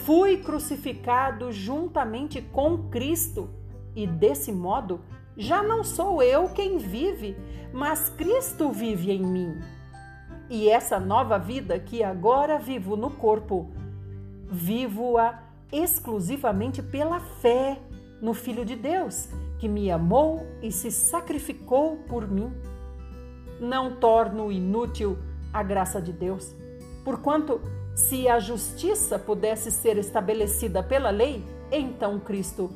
Fui 0.06 0.38
crucificado 0.38 1.52
juntamente 1.52 2.42
com 2.42 2.90
Cristo 2.90 3.50
e 3.94 4.08
desse 4.08 4.52
modo 4.54 5.02
já 5.36 5.62
não 5.62 5.84
sou 5.84 6.24
eu 6.24 6.48
quem 6.50 6.78
vive, 6.78 7.36
mas 7.74 8.10
Cristo 8.10 8.72
vive 8.72 9.12
em 9.12 9.22
mim. 9.22 9.81
E 10.52 10.68
essa 10.68 11.00
nova 11.00 11.40
vida 11.40 11.80
que 11.80 12.04
agora 12.04 12.60
vivo 12.60 12.98
no 12.98 13.10
corpo, 13.10 13.72
vivo-a 14.50 15.44
exclusivamente 15.72 16.84
pela 16.84 17.22
fé 17.22 17.80
no 18.22 18.34
Filho 18.34 18.66
de 18.66 18.76
Deus, 18.76 19.30
que 19.60 19.70
me 19.70 19.90
amou 19.90 20.46
e 20.62 20.70
se 20.70 20.92
sacrificou 20.92 22.00
por 22.00 22.30
mim. 22.30 22.52
Não 23.62 23.96
torno 23.96 24.52
inútil 24.52 25.18
a 25.54 25.64
graça 25.64 26.02
de 26.02 26.12
Deus, 26.12 26.54
porquanto, 27.06 27.62
se 27.96 28.28
a 28.28 28.38
justiça 28.38 29.18
pudesse 29.18 29.72
ser 29.72 29.98
estabelecida 29.98 30.84
pela 30.84 31.12
lei, 31.12 31.46
então 31.72 32.20
Cristo 32.20 32.70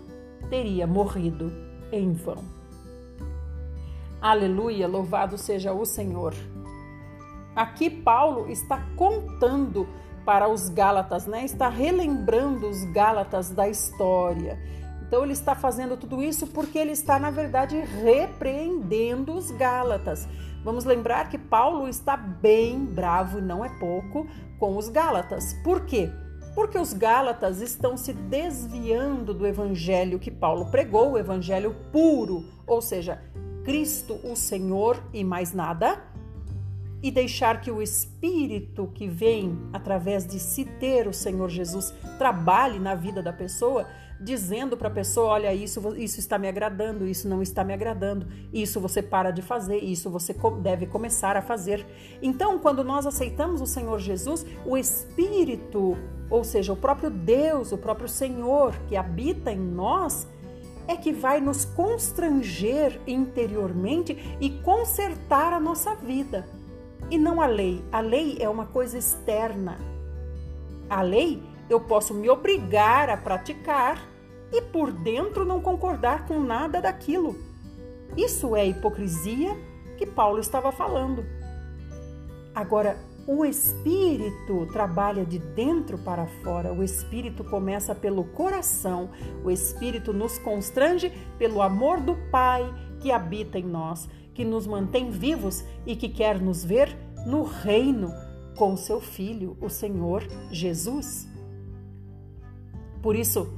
teria 0.49 0.87
morrido 0.87 1.51
em 1.91 2.13
vão. 2.13 2.41
Aleluia, 4.21 4.87
louvado 4.87 5.37
seja 5.37 5.73
o 5.73 5.85
Senhor. 5.85 6.33
Aqui 7.55 7.89
Paulo 7.89 8.49
está 8.49 8.81
contando 8.97 9.87
para 10.25 10.49
os 10.49 10.67
Gálatas, 10.67 11.25
né? 11.25 11.45
Está 11.45 11.69
relembrando 11.69 12.67
os 12.67 12.83
Gálatas 12.85 13.49
da 13.49 13.69
história. 13.69 14.59
Então 15.07 15.23
ele 15.23 15.33
está 15.33 15.55
fazendo 15.55 15.95
tudo 15.95 16.21
isso 16.21 16.47
porque 16.47 16.77
ele 16.77 16.91
está, 16.91 17.17
na 17.17 17.29
verdade, 17.29 17.79
repreendendo 17.79 19.33
os 19.33 19.51
Gálatas. 19.51 20.27
Vamos 20.65 20.83
lembrar 20.83 21.29
que 21.29 21.37
Paulo 21.37 21.87
está 21.87 22.17
bem 22.17 22.83
bravo, 22.83 23.37
e 23.37 23.41
não 23.41 23.63
é 23.63 23.69
pouco, 23.79 24.27
com 24.59 24.75
os 24.75 24.89
Gálatas. 24.89 25.53
Por 25.63 25.85
quê? 25.85 26.11
Porque 26.55 26.77
os 26.77 26.91
Gálatas 26.91 27.61
estão 27.61 27.95
se 27.95 28.11
desviando 28.13 29.33
do 29.33 29.45
evangelho 29.45 30.19
que 30.19 30.31
Paulo 30.31 30.65
pregou, 30.71 31.11
o 31.11 31.17
evangelho 31.17 31.75
puro, 31.91 32.43
ou 32.65 32.81
seja, 32.81 33.21
Cristo 33.63 34.19
o 34.23 34.35
Senhor 34.35 35.01
e 35.13 35.23
mais 35.23 35.53
nada 35.53 36.01
e 37.05 37.11
deixar 37.11 37.61
que 37.61 37.69
o 37.69 37.83
Espírito 37.83 38.89
que 38.91 39.07
vem 39.07 39.55
através 39.71 40.25
de 40.25 40.39
se 40.39 40.65
ter 40.65 41.07
o 41.07 41.13
Senhor 41.13 41.51
Jesus 41.51 41.93
trabalhe 42.17 42.79
na 42.79 42.95
vida 42.95 43.21
da 43.21 43.31
pessoa, 43.31 43.85
dizendo 44.19 44.75
para 44.75 44.87
a 44.87 44.91
pessoa: 44.91 45.27
olha, 45.27 45.53
isso, 45.53 45.95
isso 45.97 46.19
está 46.19 46.39
me 46.39 46.47
agradando, 46.47 47.07
isso 47.07 47.29
não 47.29 47.43
está 47.43 47.63
me 47.63 47.75
agradando, 47.75 48.25
isso 48.51 48.79
você 48.79 49.03
para 49.03 49.29
de 49.29 49.43
fazer, 49.43 49.83
isso 49.83 50.09
você 50.09 50.35
deve 50.63 50.87
começar 50.87 51.37
a 51.37 51.43
fazer. 51.43 51.85
Então, 52.23 52.57
quando 52.57 52.83
nós 52.83 53.05
aceitamos 53.05 53.61
o 53.61 53.67
Senhor 53.67 53.99
Jesus, 53.99 54.43
o 54.65 54.75
Espírito, 54.75 55.95
ou 56.27 56.43
seja, 56.43 56.73
o 56.73 56.75
próprio 56.75 57.11
Deus, 57.11 57.71
o 57.71 57.77
próprio 57.77 58.09
Senhor 58.09 58.75
que 58.87 58.95
habita 58.95 59.51
em 59.51 59.59
nós, 59.59 60.27
é 60.87 60.95
que 60.95 61.13
vai 61.13 61.39
nos 61.39 61.65
constranger 61.65 62.99
interiormente 63.05 64.35
e 64.41 64.49
consertar 64.49 65.53
a 65.53 65.59
nossa 65.59 65.93
vida 65.93 66.47
e 67.09 67.17
não 67.17 67.41
a 67.41 67.45
lei. 67.45 67.83
A 67.91 67.99
lei 67.99 68.37
é 68.39 68.49
uma 68.49 68.65
coisa 68.65 68.97
externa. 68.97 69.77
A 70.89 71.01
lei 71.01 71.41
eu 71.69 71.79
posso 71.79 72.13
me 72.13 72.29
obrigar 72.29 73.09
a 73.09 73.17
praticar 73.17 74.07
e 74.51 74.61
por 74.61 74.91
dentro 74.91 75.45
não 75.45 75.61
concordar 75.61 76.27
com 76.27 76.39
nada 76.39 76.81
daquilo. 76.81 77.35
Isso 78.15 78.55
é 78.55 78.65
hipocrisia 78.65 79.55
que 79.97 80.05
Paulo 80.05 80.39
estava 80.39 80.71
falando. 80.71 81.25
Agora, 82.53 82.97
o 83.27 83.43
espírito 83.43 84.67
trabalha 84.71 85.25
de 85.25 85.39
dentro 85.39 85.97
para 85.97 86.27
fora. 86.43 86.71
O 86.71 86.83
espírito 86.83 87.43
começa 87.43 87.95
pelo 87.95 88.23
coração. 88.23 89.09
O 89.43 89.49
espírito 89.49 90.13
nos 90.13 90.37
constrange 90.37 91.11
pelo 91.37 91.61
amor 91.61 91.99
do 91.99 92.15
Pai 92.29 92.71
que 92.99 93.11
habita 93.11 93.57
em 93.57 93.63
nós 93.63 94.07
que 94.35 94.45
nos 94.45 94.67
mantém 94.67 95.09
vivos 95.09 95.63
e 95.85 95.95
que 95.95 96.09
quer 96.09 96.39
nos 96.39 96.63
ver 96.63 96.95
no 97.25 97.43
reino 97.43 98.13
com 98.55 98.77
seu 98.77 99.01
Filho, 99.01 99.57
o 99.59 99.69
Senhor 99.69 100.21
Jesus. 100.51 101.27
Por 103.01 103.15
isso, 103.15 103.51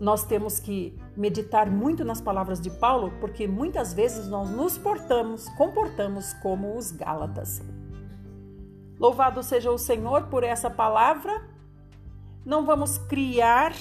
nós 0.00 0.24
temos 0.24 0.58
que 0.58 0.98
meditar 1.16 1.70
muito 1.70 2.04
nas 2.04 2.20
palavras 2.20 2.60
de 2.60 2.70
Paulo, 2.70 3.12
porque 3.20 3.46
muitas 3.46 3.92
vezes 3.92 4.26
nós 4.28 4.50
nos 4.50 4.76
portamos, 4.76 5.48
comportamos 5.50 6.32
como 6.34 6.76
os 6.76 6.90
Gálatas. 6.90 7.62
Louvado 8.98 9.42
seja 9.42 9.70
o 9.70 9.78
Senhor 9.78 10.24
por 10.24 10.42
essa 10.42 10.70
palavra. 10.70 11.46
Não 12.44 12.64
vamos 12.64 12.96
criar 12.96 13.74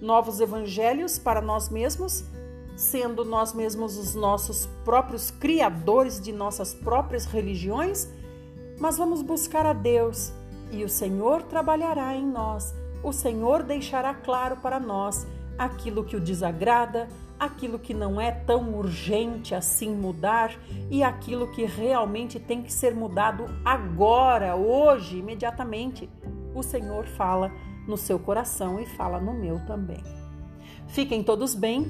novos 0.00 0.40
evangelhos 0.40 1.18
para 1.18 1.40
nós 1.40 1.68
mesmos, 1.68 2.24
sendo 2.76 3.24
nós 3.24 3.52
mesmos 3.52 3.98
os 3.98 4.14
nossos 4.14 4.66
próprios 4.84 5.30
criadores 5.30 6.20
de 6.20 6.32
nossas 6.32 6.72
próprias 6.74 7.26
religiões, 7.26 8.08
mas 8.78 8.96
vamos 8.96 9.22
buscar 9.22 9.66
a 9.66 9.72
Deus 9.72 10.32
e 10.70 10.84
o 10.84 10.88
Senhor 10.88 11.42
trabalhará 11.42 12.14
em 12.14 12.26
nós. 12.26 12.74
O 13.02 13.12
Senhor 13.12 13.62
deixará 13.62 14.14
claro 14.14 14.56
para 14.56 14.78
nós 14.78 15.26
aquilo 15.58 16.04
que 16.04 16.16
o 16.16 16.20
desagrada, 16.20 17.08
aquilo 17.38 17.78
que 17.78 17.94
não 17.94 18.20
é 18.20 18.30
tão 18.30 18.74
urgente 18.74 19.54
assim 19.54 19.94
mudar 19.94 20.58
e 20.90 21.02
aquilo 21.02 21.50
que 21.50 21.64
realmente 21.64 22.38
tem 22.38 22.62
que 22.62 22.72
ser 22.72 22.94
mudado 22.94 23.46
agora, 23.64 24.54
hoje, 24.56 25.18
imediatamente. 25.18 26.08
O 26.54 26.62
Senhor 26.62 27.06
fala 27.06 27.50
no 27.86 27.96
seu 27.96 28.18
coração 28.18 28.80
e 28.80 28.86
fala 28.86 29.18
no 29.18 29.32
meu 29.32 29.58
também. 29.66 30.02
Fiquem 30.88 31.22
todos 31.22 31.54
bem 31.54 31.86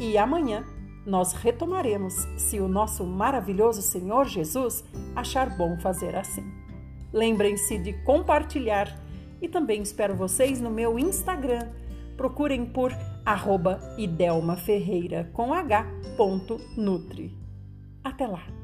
e 0.00 0.16
amanhã 0.16 0.64
nós 1.06 1.32
retomaremos, 1.32 2.14
se 2.36 2.58
o 2.58 2.66
nosso 2.66 3.04
maravilhoso 3.04 3.82
Senhor 3.82 4.26
Jesus 4.26 4.82
achar 5.14 5.56
bom 5.56 5.78
fazer 5.78 6.16
assim. 6.16 6.44
Lembrem-se 7.12 7.78
de 7.78 7.92
compartilhar 8.04 8.88
e 9.42 9.48
também 9.48 9.82
espero 9.82 10.16
vocês 10.16 10.60
no 10.60 10.70
meu 10.70 10.98
Instagram. 10.98 11.68
Procurem 12.16 12.66
por 12.66 12.92
arroba 13.24 13.80
Idelma 13.96 14.56
Ferreira 14.56 15.30
com 15.32 15.52
h. 15.52 15.86
Nutri. 16.76 17.36
Até 18.04 18.26
lá! 18.26 18.59